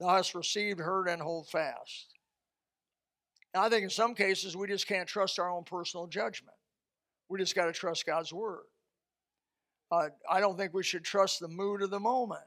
thou 0.00 0.08
hast 0.08 0.34
received, 0.34 0.80
heard, 0.80 1.06
and 1.06 1.20
hold 1.20 1.50
fast. 1.50 2.14
Now, 3.52 3.64
I 3.64 3.68
think 3.68 3.84
in 3.84 3.90
some 3.90 4.14
cases 4.14 4.56
we 4.56 4.66
just 4.66 4.86
can't 4.86 5.06
trust 5.06 5.38
our 5.38 5.50
own 5.50 5.64
personal 5.64 6.06
judgment. 6.06 6.56
We 7.28 7.38
just 7.38 7.54
got 7.54 7.66
to 7.66 7.72
trust 7.72 8.06
God's 8.06 8.32
word. 8.32 8.64
Uh, 9.92 10.08
I 10.30 10.40
don't 10.40 10.56
think 10.56 10.72
we 10.72 10.82
should 10.82 11.04
trust 11.04 11.40
the 11.40 11.48
mood 11.48 11.82
of 11.82 11.90
the 11.90 12.00
moment, 12.00 12.40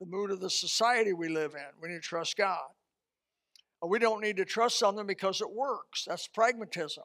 the 0.00 0.06
mood 0.06 0.32
of 0.32 0.40
the 0.40 0.50
society 0.50 1.12
we 1.12 1.28
live 1.28 1.54
in. 1.54 1.80
We 1.80 1.90
need 1.90 1.94
to 1.94 2.00
trust 2.00 2.36
God. 2.36 2.66
We 3.80 4.00
don't 4.00 4.20
need 4.20 4.38
to 4.38 4.44
trust 4.44 4.76
something 4.76 5.06
because 5.06 5.40
it 5.40 5.48
works. 5.48 6.04
That's 6.04 6.26
pragmatism. 6.26 7.04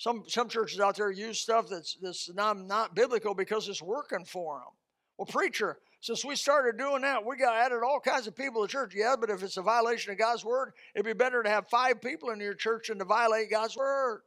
Some, 0.00 0.24
some 0.28 0.48
churches 0.48 0.80
out 0.80 0.96
there 0.96 1.10
use 1.10 1.40
stuff 1.40 1.68
that's, 1.68 1.98
that's 2.00 2.32
not, 2.32 2.58
not 2.58 2.94
biblical 2.94 3.34
because 3.34 3.68
it's 3.68 3.82
working 3.82 4.24
for 4.24 4.54
them. 4.54 4.72
Well, 5.18 5.26
preacher, 5.26 5.76
since 6.00 6.24
we 6.24 6.36
started 6.36 6.78
doing 6.78 7.02
that, 7.02 7.26
we 7.26 7.36
got 7.36 7.54
added 7.54 7.82
all 7.84 8.00
kinds 8.00 8.26
of 8.26 8.34
people 8.34 8.66
to 8.66 8.72
church. 8.72 8.94
Yeah, 8.96 9.16
but 9.20 9.28
if 9.28 9.42
it's 9.42 9.58
a 9.58 9.62
violation 9.62 10.10
of 10.10 10.18
God's 10.18 10.42
word, 10.42 10.72
it'd 10.94 11.04
be 11.04 11.12
better 11.12 11.42
to 11.42 11.50
have 11.50 11.68
five 11.68 12.00
people 12.00 12.30
in 12.30 12.40
your 12.40 12.54
church 12.54 12.88
than 12.88 12.98
to 12.98 13.04
violate 13.04 13.50
God's 13.50 13.76
word. 13.76 14.22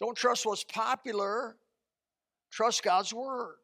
Don't 0.00 0.16
trust 0.16 0.46
what's 0.46 0.64
popular, 0.64 1.54
trust 2.50 2.82
God's 2.82 3.14
word. 3.14 3.54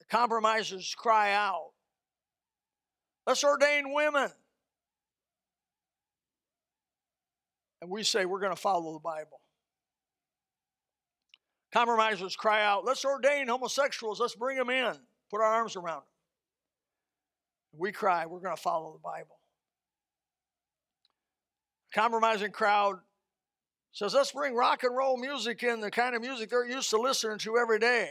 The 0.00 0.06
compromisers 0.06 0.92
cry 0.98 1.32
out. 1.32 1.70
Let's 3.26 3.42
ordain 3.42 3.92
women. 3.92 4.30
And 7.82 7.90
we 7.90 8.02
say 8.02 8.24
we're 8.24 8.40
going 8.40 8.54
to 8.54 8.60
follow 8.60 8.92
the 8.92 9.00
Bible. 9.00 9.40
Compromisers 11.72 12.36
cry 12.36 12.62
out, 12.64 12.84
let's 12.84 13.04
ordain 13.04 13.48
homosexuals, 13.48 14.20
let's 14.20 14.34
bring 14.34 14.56
them 14.56 14.70
in, 14.70 14.94
put 15.30 15.42
our 15.42 15.54
arms 15.54 15.76
around 15.76 15.98
them. 15.98 16.02
We 17.78 17.92
cry, 17.92 18.24
we're 18.24 18.40
going 18.40 18.56
to 18.56 18.62
follow 18.62 18.92
the 18.92 19.00
Bible. 19.00 19.38
Compromising 21.92 22.52
crowd 22.52 22.96
says, 23.92 24.14
let's 24.14 24.32
bring 24.32 24.54
rock 24.54 24.84
and 24.84 24.96
roll 24.96 25.18
music 25.18 25.62
in, 25.62 25.80
the 25.80 25.90
kind 25.90 26.14
of 26.14 26.22
music 26.22 26.48
they're 26.48 26.66
used 26.66 26.90
to 26.90 26.98
listening 26.98 27.38
to 27.38 27.58
every 27.58 27.78
day. 27.78 28.10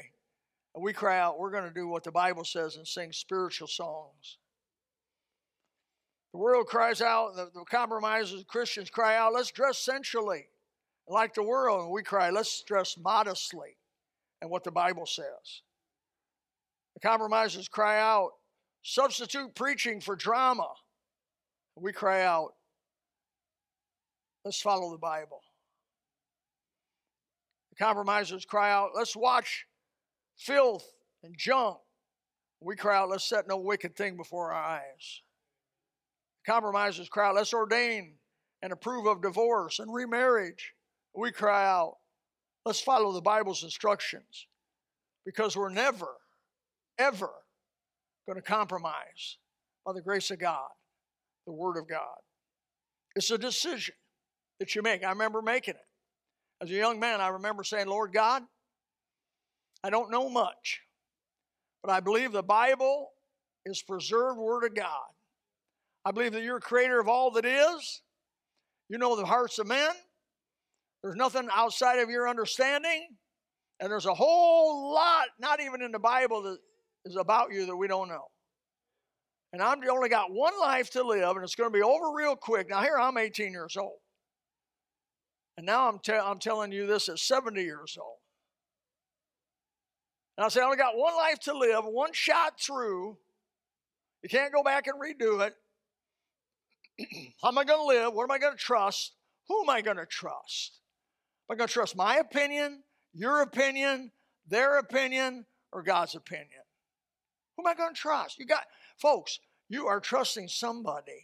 And 0.75 0.84
we 0.84 0.93
cry 0.93 1.17
out, 1.17 1.39
we're 1.39 1.51
going 1.51 1.67
to 1.67 1.73
do 1.73 1.88
what 1.88 2.04
the 2.04 2.12
Bible 2.12 2.43
says 2.43 2.75
and 2.75 2.88
sing 2.88 3.12
spiritual 3.13 3.67
songs. 3.67 4.38
The 6.36 6.41
world 6.41 6.67
cries 6.67 7.02
out, 7.02 7.38
the, 7.38 7.50
the 7.54 7.63
compromisers, 7.63 8.43
Christians 8.43 8.89
cry 8.89 9.15
out, 9.15 9.32
let's 9.34 9.52
dress 9.52 9.78
sensually 9.78 10.48
like 11.08 11.34
the 11.34 11.41
world. 11.41 11.84
And 11.84 11.91
we 11.93 12.04
cry, 12.04 12.30
let's 12.30 12.62
dress 12.63 12.98
modestly 12.98 13.78
and 14.41 14.52
what 14.52 14.65
the 14.65 14.71
Bible 14.71 15.06
says. 15.06 15.62
The 16.93 17.00
compromisers 17.00 17.69
cry 17.69 18.02
out, 18.02 18.32
substitute 18.84 19.56
preaching 19.56 20.02
for 20.02 20.17
drama. 20.17 20.67
We 21.78 21.93
cry 21.93 22.24
out, 22.24 22.56
let's 24.43 24.60
follow 24.60 24.91
the 24.91 24.98
Bible. 24.98 25.39
The 27.69 27.78
compromisers 27.78 28.43
cry 28.43 28.74
out, 28.74 28.89
let's 28.93 29.15
watch 29.15 29.67
filth 30.36 30.86
and 31.24 31.34
junk. 31.38 31.78
We 32.60 32.76
cry 32.76 32.98
out, 32.98 33.08
let's 33.08 33.24
set 33.24 33.48
no 33.48 33.56
wicked 33.56 33.95
thing 33.95 34.17
before 34.17 34.52
our 34.52 34.62
eyes 34.62 35.21
compromises 36.46 37.10
cry 37.10 37.30
out, 37.30 37.36
let's 37.36 37.54
ordain 37.54 38.16
and 38.62 38.72
approve 38.72 39.06
of 39.06 39.22
divorce 39.22 39.80
and 39.80 39.94
remarriage. 39.94 40.74
We 41.14 41.32
cry 41.32 41.66
out, 41.66 41.96
let's 42.66 42.82
follow 42.82 43.12
the 43.14 43.22
Bible's 43.22 43.64
instructions 43.64 44.48
because 45.26 45.56
we're 45.56 45.70
never, 45.70 46.08
ever 46.98 47.30
going 48.28 48.36
to 48.36 48.42
compromise 48.42 49.38
by 49.86 49.94
the 49.94 50.02
grace 50.02 50.32
of 50.32 50.40
God, 50.40 50.70
the 51.46 51.54
Word 51.54 51.78
of 51.78 51.88
God. 51.88 52.18
It's 53.16 53.32
a 53.32 53.38
decision 53.38 53.96
that 54.60 54.76
you 54.76 54.82
make. 54.82 55.04
I 55.04 55.10
remember 55.10 55.42
making 55.42 55.76
it. 55.76 55.86
As 56.62 56.70
a 56.70 56.74
young 56.74 57.00
man, 57.00 57.22
I 57.22 57.28
remember 57.30 57.64
saying, 57.64 57.88
Lord 57.88 58.14
God, 58.14 58.44
I 59.84 59.90
don't 59.90 60.12
know 60.12 60.30
much, 60.30 60.82
but 61.84 61.92
I 61.92 62.00
believe 62.00 62.32
the 62.32 62.42
Bible 62.42 63.10
is 63.66 63.82
preserved 63.82 64.40
Word 64.40 64.66
of 64.66 64.74
God. 64.74 65.14
I 66.06 66.12
believe 66.12 66.34
that 66.34 66.44
you're 66.44 66.60
creator 66.60 67.00
of 67.00 67.08
all 67.08 67.32
that 67.32 67.46
is. 67.46 68.02
You 68.89 69.00
know 69.00 69.15
the 69.15 69.26
hearts 69.26 69.58
of 69.58 69.68
men. 69.68 69.91
There's 71.02 71.15
nothing 71.15 71.48
outside 71.52 72.00
of 72.00 72.10
your 72.10 72.30
understanding. 72.30 73.08
And 73.80 73.91
there's 73.91 74.06
a 74.06 74.13
whole 74.13 74.94
lot, 74.94 75.26
not 75.39 75.60
even 75.60 75.82
in 75.82 75.91
the 75.91 76.00
Bible, 76.00 76.44
that 76.44 76.60
is 77.06 77.15
about 77.15 77.52
you 77.52 77.65
that 77.65 77.76
we 77.76 77.88
don't 77.88 78.08
know. 78.08 78.26
And 79.52 79.62
I'm 79.62 79.80
only 79.89 80.10
got 80.10 80.32
one 80.32 80.54
life 80.60 80.89
to 80.91 81.04
live, 81.04 81.36
and 81.36 81.44
it's 81.44 81.56
going 81.56 81.72
to 81.72 81.78
be 81.78 81.82
over 81.82 82.12
real 82.15 82.36
quick. 82.36 82.70
Now, 82.70 82.82
here 82.82 82.98
I'm 83.00 83.18
18 83.18 83.52
years 83.52 83.76
old. 83.78 83.98
And 85.58 85.65
now 85.65 85.88
I'm, 85.88 86.00
te- 86.00 86.13
I'm 86.13 86.39
telling 86.39 86.72
you 86.72 86.86
this 86.86 87.10
at 87.10 87.20
70 87.20 87.62
years 87.62 87.98
old. 88.00 88.18
And 90.38 90.46
I 90.46 90.50
say, 90.50 90.62
I 90.62 90.65
only 90.65 90.78
got 90.78 90.98
one 90.98 91.15
life 91.15 91.39
to 91.41 91.58
live, 91.58 91.86
one 91.86 92.12
shot 92.12 92.60
through. 92.60 93.18
You 94.24 94.30
can't 94.30 94.54
go 94.54 94.63
back 94.63 94.88
and 94.88 95.00
redo 95.00 95.46
it. 95.46 95.56
How 97.42 97.50
am 97.50 97.58
I 97.58 97.64
going 97.64 97.80
to 97.80 97.86
live? 97.86 98.14
What 98.14 98.24
am 98.24 98.32
I 98.32 98.40
going 98.40 98.54
to 98.54 98.60
trust? 98.60 99.14
Who 99.48 99.62
am 99.62 99.70
I 99.70 99.82
going 99.82 99.98
to 99.98 100.06
trust? 100.06 100.80
Am 101.50 101.56
I 101.56 101.58
going 101.58 101.68
to 101.68 101.74
trust 101.74 101.96
my 101.96 102.18
opinion, 102.18 102.84
your 103.14 103.42
opinion, 103.42 104.12
their 104.48 104.78
opinion, 104.80 105.46
or 105.72 105.84
God's 105.84 106.16
opinion? 106.16 106.50
Who 107.56 107.64
am 107.64 107.72
I 107.72 107.76
going 107.76 107.94
to 107.94 108.00
trust? 108.00 108.40
You 108.40 108.46
got, 108.46 108.64
folks, 108.98 109.40
you 109.70 109.88
are 109.88 110.00
trusting 110.00 110.48
somebody. 110.48 111.24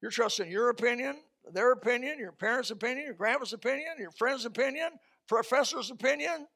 You're 0.00 0.10
trusting 0.10 0.50
your 0.50 0.70
opinion, 0.70 1.16
their 1.52 1.72
opinion, 1.72 2.18
your 2.18 2.32
parents' 2.32 2.70
opinion, 2.70 3.04
your 3.04 3.14
grandma's 3.14 3.52
opinion, 3.52 3.92
your 3.98 4.12
friend's 4.12 4.46
opinion, 4.46 4.90
professor's 5.28 5.90
opinion. 5.90 6.46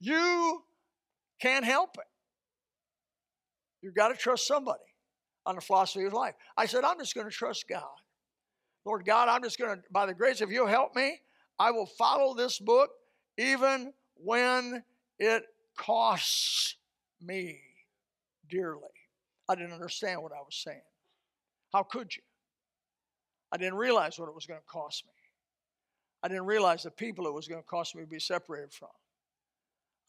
You 0.00 0.62
can't 1.40 1.64
help 1.64 1.96
it. 1.98 2.06
You've 3.82 3.94
got 3.94 4.08
to 4.08 4.16
trust 4.16 4.46
somebody 4.46 4.80
on 5.48 5.54
the 5.54 5.62
philosophy 5.62 6.04
of 6.04 6.12
life. 6.12 6.34
I 6.58 6.66
said, 6.66 6.84
I'm 6.84 6.98
just 6.98 7.14
going 7.14 7.26
to 7.26 7.32
trust 7.32 7.66
God. 7.66 7.82
Lord 8.84 9.06
God, 9.06 9.30
I'm 9.30 9.42
just 9.42 9.58
going 9.58 9.76
to, 9.76 9.82
by 9.90 10.04
the 10.04 10.12
grace 10.12 10.42
of 10.42 10.52
you, 10.52 10.66
help 10.66 10.94
me. 10.94 11.22
I 11.58 11.70
will 11.70 11.86
follow 11.86 12.34
this 12.34 12.58
book 12.58 12.90
even 13.38 13.94
when 14.14 14.84
it 15.18 15.44
costs 15.74 16.76
me 17.22 17.60
dearly. 18.50 18.82
I 19.48 19.54
didn't 19.54 19.72
understand 19.72 20.22
what 20.22 20.32
I 20.32 20.40
was 20.40 20.54
saying. 20.54 20.82
How 21.72 21.82
could 21.82 22.14
you? 22.14 22.22
I 23.50 23.56
didn't 23.56 23.78
realize 23.78 24.18
what 24.18 24.28
it 24.28 24.34
was 24.34 24.44
going 24.44 24.60
to 24.60 24.66
cost 24.66 25.06
me. 25.06 25.12
I 26.22 26.28
didn't 26.28 26.44
realize 26.44 26.82
the 26.82 26.90
people 26.90 27.26
it 27.26 27.32
was 27.32 27.48
going 27.48 27.62
to 27.62 27.66
cost 27.66 27.96
me 27.96 28.02
to 28.02 28.08
be 28.08 28.20
separated 28.20 28.74
from. 28.74 28.88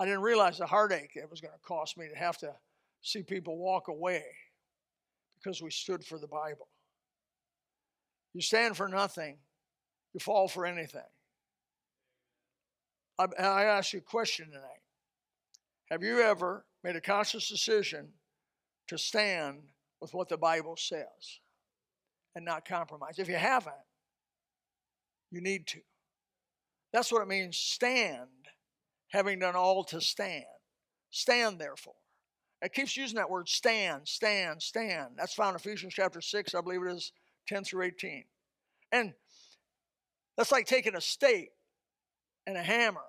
I 0.02 0.06
didn't 0.06 0.21
realize 0.21 0.58
the 0.58 0.65
heartache 0.65 1.12
it 1.15 1.32
was 1.32 1.39
going 1.39 1.54
to 1.54 1.65
cost 1.65 1.97
me 1.97 2.10
to 2.10 2.17
have 2.17 2.38
to 2.39 2.54
see 3.02 3.23
people 3.23 3.58
walk 3.58 3.88
away 3.88 4.25
because 5.41 5.62
we 5.62 5.71
stood 5.71 6.04
for 6.04 6.17
the 6.17 6.28
Bible. 6.28 6.67
You 8.34 8.41
stand 8.41 8.78
for 8.78 8.88
nothing, 8.88 9.38
you 10.13 10.19
fall 10.19 10.47
for 10.47 10.65
anything. 10.65 11.02
I, 13.17 13.25
I 13.39 13.63
ask 13.63 13.93
you 13.93 13.99
a 13.99 14.04
question 14.04 14.47
tonight. 14.47 14.84
Have 15.91 16.04
you 16.04 16.21
ever 16.21 16.65
made 16.84 16.95
a 16.95 17.02
conscious 17.02 17.49
decision 17.49 18.10
to 18.88 18.97
stand 18.97 19.62
with 19.99 20.13
what 20.13 20.30
the 20.30 20.38
Bible 20.38 20.75
says 20.78 21.39
and 22.36 22.45
not 22.45 22.65
compromise? 22.65 23.17
If 23.17 23.28
you 23.28 23.36
haven't, 23.36 23.73
you 25.32 25.41
need 25.41 25.67
to. 25.67 25.80
That's 26.93 27.12
what 27.12 27.21
it 27.21 27.28
means 27.28 27.58
stand, 27.58 28.30
having 29.10 29.39
done 29.39 29.56
all 29.56 29.84
to 29.86 30.02
stand. 30.02 30.45
Stand, 31.12 31.60
therefore. 31.60 31.93
It 32.62 32.74
keeps 32.74 32.98
using 32.98 33.15
that 33.15 33.30
word 33.30 33.48
stand, 33.48 34.08
stand, 34.08 34.62
stand. 34.62 35.12
That's 35.17 35.34
found 35.34 35.52
in 35.52 35.56
Ephesians 35.56 35.93
chapter 35.93 36.22
6, 36.22 36.54
I 36.54 36.62
believe 36.62 36.82
it 36.84 36.91
is 36.91 37.13
10 37.48 37.63
through 37.63 37.84
18. 37.84 38.26
And 38.91 39.13
that's 40.36 40.52
like 40.52 40.65
taking 40.65 40.95
a 40.95 41.02
stake 41.02 41.52
and 42.45 42.58
a 42.58 42.63
hammer 42.63 43.06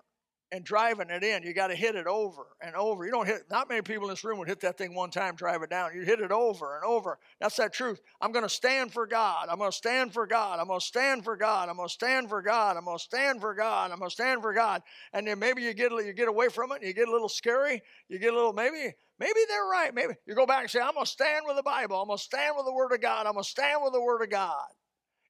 and 0.52 0.64
driving 0.64 1.10
it 1.10 1.22
in. 1.22 1.42
You 1.42 1.52
got 1.52 1.68
to 1.68 1.76
hit 1.76 1.94
it 1.94 2.06
over 2.06 2.42
and 2.60 2.74
over. 2.74 3.04
You 3.04 3.10
don't 3.10 3.26
hit, 3.26 3.42
not 3.50 3.68
many 3.68 3.82
people 3.82 4.04
in 4.04 4.10
this 4.10 4.24
room 4.24 4.38
would 4.38 4.48
hit 4.48 4.60
that 4.60 4.76
thing 4.76 4.94
one 4.94 5.10
time, 5.10 5.36
drive 5.36 5.62
it 5.62 5.70
down. 5.70 5.94
You 5.94 6.02
hit 6.02 6.20
it 6.20 6.32
over 6.32 6.76
and 6.76 6.84
over. 6.84 7.18
That's 7.40 7.56
that 7.56 7.72
truth. 7.72 8.00
I'm 8.20 8.32
going 8.32 8.44
to 8.44 8.48
stand 8.48 8.92
for 8.92 9.06
God. 9.06 9.48
I'm 9.48 9.58
going 9.58 9.70
to 9.70 9.76
stand 9.76 10.12
for 10.12 10.26
God. 10.26 10.58
I'm 10.58 10.66
going 10.66 10.80
to 10.80 10.86
stand 10.86 11.24
for 11.24 11.36
God. 11.36 11.68
I'm 11.68 11.76
going 11.76 11.88
to 11.88 11.92
stand 11.92 12.28
for 12.28 12.42
God. 12.42 12.76
I'm 12.76 12.84
going 12.84 12.98
to 12.98 13.02
stand 13.02 13.40
for 13.40 13.54
God. 13.54 13.90
I'm 13.92 13.98
going 13.98 14.10
to 14.10 14.14
stand 14.14 14.42
for 14.42 14.52
God. 14.52 14.82
And 15.12 15.26
then 15.26 15.38
maybe 15.38 15.62
you 15.62 15.72
get, 15.72 15.92
you 15.92 16.12
get 16.12 16.28
away 16.28 16.48
from 16.48 16.72
it 16.72 16.76
and 16.76 16.86
you 16.86 16.94
get 16.94 17.08
a 17.08 17.12
little 17.12 17.28
scary. 17.28 17.82
You 18.08 18.18
get 18.18 18.32
a 18.32 18.36
little, 18.36 18.52
maybe, 18.52 18.94
maybe 19.20 19.40
they're 19.48 19.64
right. 19.64 19.94
Maybe 19.94 20.14
you 20.26 20.34
go 20.34 20.46
back 20.46 20.62
and 20.62 20.70
say, 20.70 20.80
I'm 20.80 20.94
going 20.94 21.04
to 21.04 21.10
stand 21.10 21.44
with 21.46 21.56
the 21.56 21.62
Bible. 21.62 22.00
I'm 22.00 22.08
going 22.08 22.18
to 22.18 22.24
stand 22.24 22.56
with 22.56 22.66
the 22.66 22.72
Word 22.72 22.92
of 22.92 23.00
God. 23.00 23.26
I'm 23.26 23.34
going 23.34 23.44
to 23.44 23.48
stand 23.48 23.80
with 23.84 23.92
the 23.92 24.00
Word 24.00 24.22
of 24.22 24.30
God. 24.30 24.66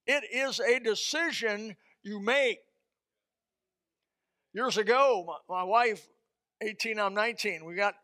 It 0.06 0.24
is 0.32 0.60
a 0.60 0.80
decision 0.80 1.76
you 2.02 2.20
make. 2.20 2.60
Years 4.54 4.78
ago, 4.78 5.24
my, 5.26 5.62
my 5.62 5.64
wife, 5.64 6.08
18, 6.62 6.98
I'm 6.98 7.14
19, 7.14 7.64
we 7.64 7.74
got 7.74 7.94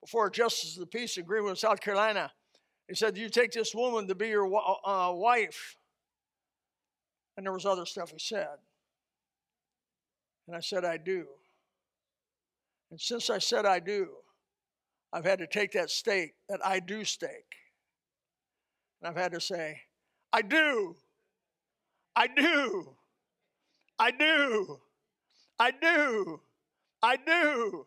before 0.00 0.26
a 0.26 0.30
Justice 0.30 0.76
of 0.76 0.80
the 0.80 0.86
Peace 0.86 1.16
in 1.16 1.56
South 1.56 1.80
Carolina. 1.80 2.30
He 2.88 2.94
said, 2.94 3.16
You 3.16 3.28
take 3.28 3.52
this 3.52 3.74
woman 3.74 4.06
to 4.08 4.14
be 4.14 4.28
your 4.28 4.46
uh, 4.46 5.12
wife. 5.12 5.76
And 7.36 7.44
there 7.44 7.52
was 7.52 7.66
other 7.66 7.84
stuff 7.84 8.12
he 8.12 8.18
said. 8.18 8.56
And 10.46 10.56
I 10.56 10.60
said, 10.60 10.84
I 10.84 10.96
do. 10.96 11.26
And 12.90 13.00
since 13.00 13.30
I 13.30 13.38
said 13.38 13.66
I 13.66 13.80
do, 13.80 14.08
I've 15.12 15.24
had 15.24 15.38
to 15.38 15.46
take 15.46 15.72
that 15.72 15.90
stake, 15.90 16.34
that 16.48 16.64
I 16.64 16.80
do 16.80 17.04
stake. 17.04 17.54
And 19.00 19.08
I've 19.08 19.16
had 19.16 19.32
to 19.32 19.40
say, 19.40 19.80
I 20.32 20.42
do. 20.42 20.96
I 22.14 22.26
do. 22.26 22.96
I 23.98 24.10
do. 24.10 24.80
I 25.58 25.70
do. 25.70 26.40
I 27.02 27.16
do. 27.16 27.86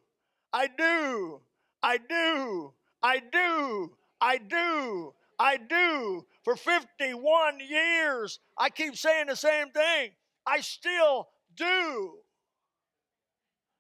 I 0.53 0.67
do. 0.67 1.41
I 1.84 1.97
do. 1.97 2.73
I 3.03 3.19
do. 3.19 3.93
I 4.21 4.38
do. 4.38 5.13
I 5.39 5.58
do. 5.58 6.25
For 6.43 6.55
51 6.55 7.60
years, 7.60 8.39
I 8.58 8.69
keep 8.69 8.95
saying 8.95 9.27
the 9.27 9.36
same 9.36 9.69
thing. 9.69 10.12
I 10.45 10.62
still 10.62 11.29
do. 11.55 12.13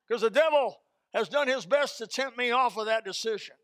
Because 0.07 0.21
the 0.21 0.29
devil 0.29 0.77
has 1.13 1.29
done 1.29 1.47
his 1.47 1.65
best 1.65 1.97
to 1.97 2.07
tempt 2.07 2.37
me 2.37 2.51
off 2.51 2.77
of 2.77 2.85
that 2.85 3.05
decision. 3.05 3.55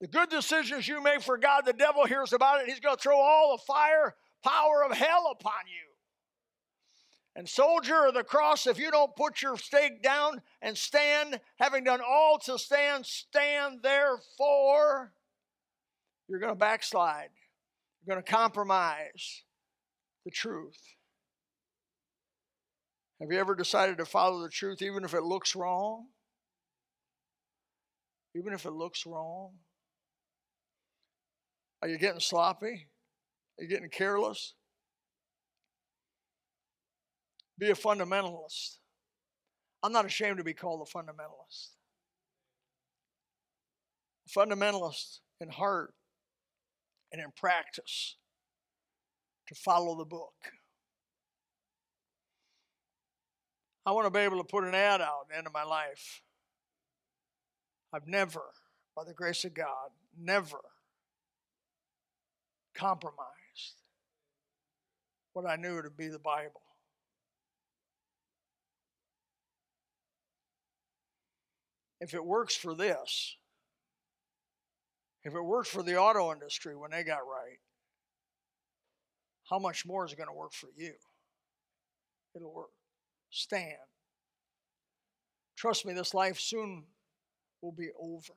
The 0.00 0.08
good 0.08 0.28
decisions 0.28 0.86
you 0.86 1.02
make 1.02 1.22
for 1.22 1.38
God, 1.38 1.64
the 1.64 1.72
devil 1.72 2.04
hears 2.04 2.32
about 2.32 2.60
it. 2.60 2.66
He's 2.66 2.80
going 2.80 2.96
to 2.96 3.02
throw 3.02 3.18
all 3.18 3.56
the 3.56 3.62
fire, 3.62 4.14
power 4.42 4.84
of 4.84 4.96
hell 4.96 5.30
upon 5.32 5.66
you. 5.66 5.94
And, 7.36 7.48
soldier 7.48 8.06
of 8.06 8.14
the 8.14 8.22
cross, 8.22 8.66
if 8.66 8.78
you 8.78 8.90
don't 8.90 9.16
put 9.16 9.42
your 9.42 9.56
stake 9.56 10.02
down 10.02 10.40
and 10.62 10.76
stand, 10.78 11.40
having 11.58 11.84
done 11.84 12.00
all 12.06 12.38
to 12.44 12.58
stand, 12.58 13.06
stand 13.06 13.80
therefore, 13.82 15.12
you're 16.28 16.38
going 16.38 16.52
to 16.52 16.58
backslide. 16.58 17.30
You're 18.04 18.14
going 18.14 18.24
to 18.24 18.30
compromise 18.30 19.42
the 20.24 20.30
truth. 20.30 20.78
Have 23.20 23.30
you 23.30 23.38
ever 23.38 23.54
decided 23.54 23.98
to 23.98 24.04
follow 24.04 24.42
the 24.42 24.48
truth 24.48 24.82
even 24.82 25.04
if 25.04 25.14
it 25.14 25.22
looks 25.22 25.54
wrong? 25.54 26.06
Even 28.36 28.52
if 28.52 28.64
it 28.64 28.72
looks 28.72 29.06
wrong? 29.06 29.52
Are 31.80 31.88
you 31.88 31.98
getting 31.98 32.20
sloppy? 32.20 32.88
Are 33.58 33.62
you 33.62 33.68
getting 33.68 33.90
careless? 33.90 34.54
Be 37.58 37.70
a 37.70 37.74
fundamentalist. 37.74 38.78
I'm 39.82 39.92
not 39.92 40.06
ashamed 40.06 40.38
to 40.38 40.44
be 40.44 40.54
called 40.54 40.86
a 40.86 40.90
fundamentalist. 40.90 41.68
A 44.26 44.38
fundamentalist 44.38 45.18
in 45.40 45.50
heart 45.50 45.94
and 47.12 47.22
in 47.22 47.30
practice 47.36 48.16
to 49.46 49.54
follow 49.54 49.96
the 49.96 50.04
book. 50.04 50.32
I 53.86 53.92
want 53.92 54.06
to 54.06 54.10
be 54.10 54.20
able 54.20 54.38
to 54.38 54.44
put 54.44 54.64
an 54.64 54.74
ad 54.74 55.00
out 55.00 55.24
at 55.24 55.28
the 55.30 55.36
end 55.36 55.46
of 55.46 55.52
my 55.52 55.64
life. 55.64 56.22
I've 57.92 58.06
never, 58.06 58.42
by 58.96 59.04
the 59.04 59.14
grace 59.14 59.44
of 59.44 59.54
God, 59.54 59.90
never 60.18 60.58
compromised 62.74 63.18
what 65.32 65.46
I 65.46 65.56
knew 65.56 65.82
to 65.82 65.90
be 65.90 66.08
the 66.08 66.18
Bible. 66.18 66.62
if 72.04 72.12
it 72.12 72.22
works 72.22 72.54
for 72.54 72.74
this, 72.74 73.36
if 75.22 75.34
it 75.34 75.40
works 75.40 75.70
for 75.70 75.82
the 75.82 75.96
auto 75.96 76.32
industry 76.32 76.76
when 76.76 76.90
they 76.90 77.02
got 77.02 77.20
right, 77.20 77.58
how 79.48 79.58
much 79.58 79.86
more 79.86 80.04
is 80.04 80.12
it 80.12 80.16
going 80.16 80.28
to 80.28 80.34
work 80.34 80.52
for 80.52 80.68
you? 80.76 80.92
It'll 82.36 82.52
work. 82.52 82.68
Stand. 83.34 83.78
Trust 85.56 85.84
me, 85.84 85.92
this 85.92 86.14
life 86.14 86.38
soon 86.38 86.84
will 87.60 87.72
be 87.72 87.88
over. 88.00 88.34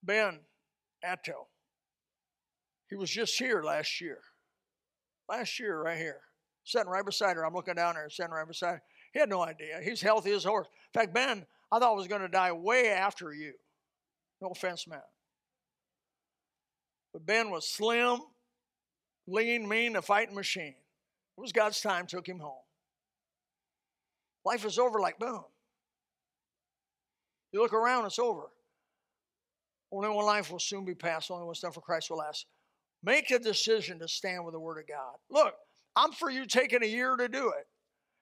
Ben 0.00 0.38
Atto, 1.02 1.48
he 2.88 2.94
was 2.94 3.10
just 3.10 3.36
here 3.36 3.64
last 3.64 4.00
year. 4.00 4.20
Last 5.28 5.58
year, 5.58 5.82
right 5.82 5.98
here. 5.98 6.20
Sitting 6.62 6.88
right 6.88 7.04
beside 7.04 7.34
her. 7.34 7.44
I'm 7.44 7.54
looking 7.54 7.74
down 7.74 7.96
there, 7.96 8.08
sitting 8.10 8.30
right 8.30 8.46
beside 8.46 8.74
her. 8.74 8.82
He 9.12 9.18
had 9.18 9.28
no 9.28 9.42
idea. 9.42 9.80
He's 9.82 10.00
healthy 10.00 10.30
as 10.30 10.44
a 10.44 10.50
horse. 10.50 10.68
In 10.94 11.00
fact, 11.00 11.12
Ben, 11.12 11.44
I 11.72 11.80
thought 11.80 11.96
was 11.96 12.06
going 12.06 12.22
to 12.22 12.28
die 12.28 12.52
way 12.52 12.90
after 12.90 13.32
you. 13.32 13.54
No 14.40 14.50
offense, 14.50 14.86
man. 14.86 15.00
But 17.12 17.26
Ben 17.26 17.50
was 17.50 17.66
slim, 17.66 18.20
lean, 19.26 19.68
mean, 19.68 19.96
a 19.96 20.02
fighting 20.02 20.36
machine. 20.36 20.76
It 21.36 21.40
was 21.40 21.52
God's 21.52 21.80
time, 21.80 22.06
took 22.06 22.28
him 22.28 22.38
home. 22.38 22.62
Life 24.44 24.64
is 24.64 24.78
over 24.78 25.00
like 25.00 25.18
boom. 25.18 25.44
You 27.52 27.60
look 27.60 27.72
around, 27.72 28.06
it's 28.06 28.18
over. 28.18 28.50
Only 29.92 30.08
one 30.08 30.26
life 30.26 30.50
will 30.50 30.58
soon 30.58 30.84
be 30.84 30.94
passed, 30.94 31.30
only 31.30 31.44
one 31.44 31.54
stuff 31.54 31.74
for 31.74 31.80
Christ 31.80 32.10
will 32.10 32.18
last. 32.18 32.46
Make 33.02 33.30
a 33.30 33.38
decision 33.38 33.98
to 34.00 34.08
stand 34.08 34.44
with 34.44 34.54
the 34.54 34.60
Word 34.60 34.78
of 34.78 34.88
God. 34.88 35.14
Look, 35.30 35.54
I'm 35.94 36.12
for 36.12 36.30
you 36.30 36.46
taking 36.46 36.82
a 36.82 36.86
year 36.86 37.16
to 37.16 37.28
do 37.28 37.48
it. 37.50 37.66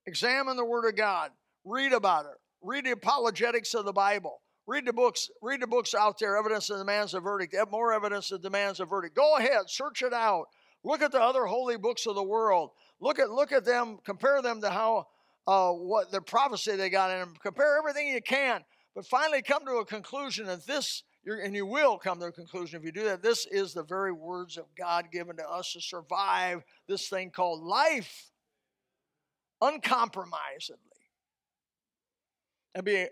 Examine 0.06 0.56
the 0.56 0.64
Word 0.64 0.86
of 0.88 0.96
God. 0.96 1.30
Read 1.64 1.92
about 1.92 2.26
it. 2.26 2.36
Read 2.60 2.84
the 2.84 2.90
apologetics 2.90 3.74
of 3.74 3.84
the 3.84 3.92
Bible. 3.92 4.42
Read 4.66 4.86
the 4.86 4.92
books. 4.92 5.30
Read 5.40 5.60
the 5.62 5.66
books 5.66 5.94
out 5.94 6.18
there. 6.18 6.36
Evidence 6.36 6.66
that 6.66 6.78
demands 6.78 7.14
a 7.14 7.20
verdict. 7.20 7.54
More 7.70 7.92
evidence 7.92 8.28
that 8.28 8.42
demands 8.42 8.80
a 8.80 8.84
verdict. 8.84 9.16
Go 9.16 9.36
ahead, 9.36 9.68
search 9.68 10.02
it 10.02 10.12
out. 10.12 10.46
Look 10.84 11.00
at 11.00 11.12
the 11.12 11.22
other 11.22 11.46
holy 11.46 11.76
books 11.78 12.06
of 12.06 12.16
the 12.16 12.22
world. 12.22 12.70
Look 13.02 13.18
at 13.18 13.30
look 13.30 13.50
at 13.50 13.64
them. 13.64 13.98
Compare 14.04 14.40
them 14.42 14.60
to 14.60 14.70
how 14.70 15.08
uh, 15.48 15.72
what 15.72 16.12
the 16.12 16.22
prophecy 16.22 16.76
they 16.76 16.88
got 16.88 17.10
in 17.10 17.18
them. 17.18 17.34
Compare 17.42 17.76
everything 17.76 18.06
you 18.06 18.22
can, 18.22 18.62
but 18.94 19.04
finally 19.04 19.42
come 19.42 19.66
to 19.66 19.78
a 19.78 19.84
conclusion 19.84 20.46
that 20.46 20.64
this. 20.66 21.02
and 21.26 21.54
you 21.54 21.66
will 21.66 21.98
come 21.98 22.20
to 22.20 22.26
a 22.26 22.32
conclusion 22.32 22.78
if 22.78 22.86
you 22.86 22.92
do 22.92 23.02
that. 23.04 23.20
This 23.20 23.44
is 23.50 23.74
the 23.74 23.82
very 23.82 24.12
words 24.12 24.56
of 24.56 24.66
God 24.78 25.06
given 25.10 25.36
to 25.38 25.50
us 25.50 25.72
to 25.72 25.80
survive 25.80 26.62
this 26.86 27.08
thing 27.08 27.32
called 27.32 27.64
life 27.64 28.30
uncompromisedly 29.60 30.76
and 32.76 32.84
be 32.84 33.06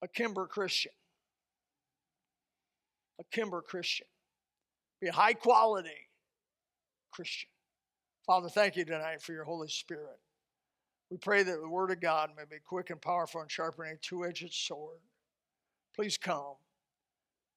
a 0.00 0.08
Kimber 0.08 0.46
Christian. 0.46 0.92
A 3.20 3.24
Kimber 3.32 3.62
Christian. 3.62 4.06
Be 5.00 5.08
a 5.08 5.12
high 5.12 5.34
quality 5.34 6.08
Christian. 7.10 7.48
Father, 8.26 8.48
thank 8.48 8.76
you 8.76 8.86
tonight 8.86 9.20
for 9.20 9.32
your 9.32 9.44
Holy 9.44 9.68
Spirit. 9.68 10.18
We 11.10 11.18
pray 11.18 11.42
that 11.42 11.60
the 11.60 11.68
Word 11.68 11.90
of 11.90 12.00
God 12.00 12.30
may 12.36 12.44
be 12.44 12.56
quick 12.64 12.88
and 12.88 13.00
powerful 13.00 13.42
and 13.42 13.50
sharpening 13.50 13.92
a 13.92 13.96
two 13.96 14.24
edged 14.24 14.52
sword. 14.54 14.98
Please 15.94 16.16
come. 16.16 16.54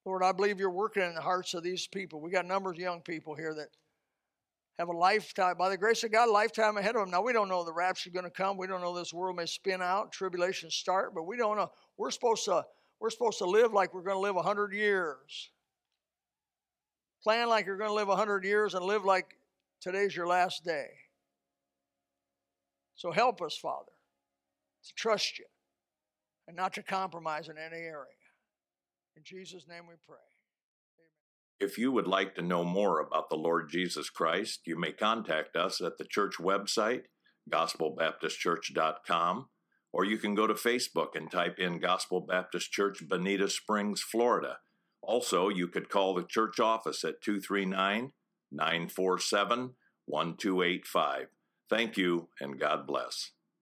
Lord, 0.04 0.22
I 0.22 0.32
believe 0.32 0.60
you're 0.60 0.70
working 0.70 1.02
in 1.02 1.14
the 1.14 1.22
hearts 1.22 1.54
of 1.54 1.62
these 1.62 1.86
people. 1.86 2.20
We 2.20 2.30
got 2.30 2.44
a 2.44 2.48
number 2.48 2.70
of 2.70 2.76
young 2.76 3.00
people 3.00 3.34
here 3.34 3.54
that 3.54 3.68
have 4.78 4.88
a 4.88 4.92
lifetime, 4.92 5.56
by 5.58 5.70
the 5.70 5.76
grace 5.76 6.04
of 6.04 6.12
God, 6.12 6.28
a 6.28 6.32
lifetime 6.32 6.76
ahead 6.76 6.96
of 6.96 7.02
them. 7.02 7.10
Now, 7.10 7.22
we 7.22 7.32
don't 7.32 7.48
know 7.48 7.64
the 7.64 7.72
rapture 7.72 8.10
is 8.10 8.14
going 8.14 8.24
to 8.24 8.30
come. 8.30 8.58
We 8.58 8.66
don't 8.66 8.82
know 8.82 8.94
this 8.94 9.12
world 9.12 9.36
may 9.36 9.46
spin 9.46 9.80
out, 9.80 10.12
tribulation 10.12 10.70
start, 10.70 11.14
but 11.14 11.24
we 11.24 11.36
don't 11.38 11.56
know. 11.56 11.70
We're 11.96 12.10
supposed 12.10 12.44
to, 12.44 12.64
we're 13.00 13.10
supposed 13.10 13.38
to 13.38 13.46
live 13.46 13.72
like 13.72 13.94
we're 13.94 14.02
going 14.02 14.16
to 14.16 14.20
live 14.20 14.34
100 14.36 14.74
years. 14.74 15.50
Plan 17.24 17.48
like 17.48 17.66
you're 17.66 17.78
going 17.78 17.90
to 17.90 17.94
live 17.94 18.08
100 18.08 18.44
years 18.44 18.74
and 18.74 18.84
live 18.84 19.04
like 19.04 19.37
today's 19.80 20.14
your 20.14 20.26
last 20.26 20.64
day. 20.64 20.88
So 22.94 23.12
help 23.12 23.40
us, 23.40 23.56
Father, 23.56 23.92
to 24.84 24.94
trust 24.96 25.38
you 25.38 25.44
and 26.46 26.56
not 26.56 26.72
to 26.74 26.82
compromise 26.82 27.48
in 27.48 27.56
any 27.58 27.82
area. 27.82 28.06
In 29.16 29.22
Jesus' 29.24 29.66
name 29.68 29.84
we 29.88 29.94
pray. 30.06 30.16
If 31.60 31.76
you 31.76 31.90
would 31.92 32.06
like 32.06 32.34
to 32.36 32.42
know 32.42 32.64
more 32.64 33.00
about 33.00 33.30
the 33.30 33.36
Lord 33.36 33.68
Jesus 33.70 34.10
Christ, 34.10 34.60
you 34.64 34.78
may 34.78 34.92
contact 34.92 35.56
us 35.56 35.80
at 35.80 35.98
the 35.98 36.04
church 36.04 36.34
website, 36.38 37.02
gospelbaptistchurch.com, 37.50 39.48
or 39.92 40.04
you 40.04 40.18
can 40.18 40.34
go 40.34 40.46
to 40.46 40.54
Facebook 40.54 41.16
and 41.16 41.30
type 41.30 41.58
in 41.58 41.80
Gospel 41.80 42.20
Baptist 42.20 42.70
Church, 42.70 43.08
Bonita 43.08 43.48
Springs, 43.48 44.00
Florida. 44.00 44.58
Also, 45.02 45.48
you 45.48 45.66
could 45.66 45.88
call 45.88 46.14
the 46.14 46.22
church 46.22 46.60
office 46.60 47.02
at 47.04 47.22
239 47.22 48.12
947 48.52 49.74
1285. 50.06 51.26
Thank 51.68 51.96
you, 51.96 52.28
and 52.40 52.58
God 52.58 52.86
bless. 52.86 53.32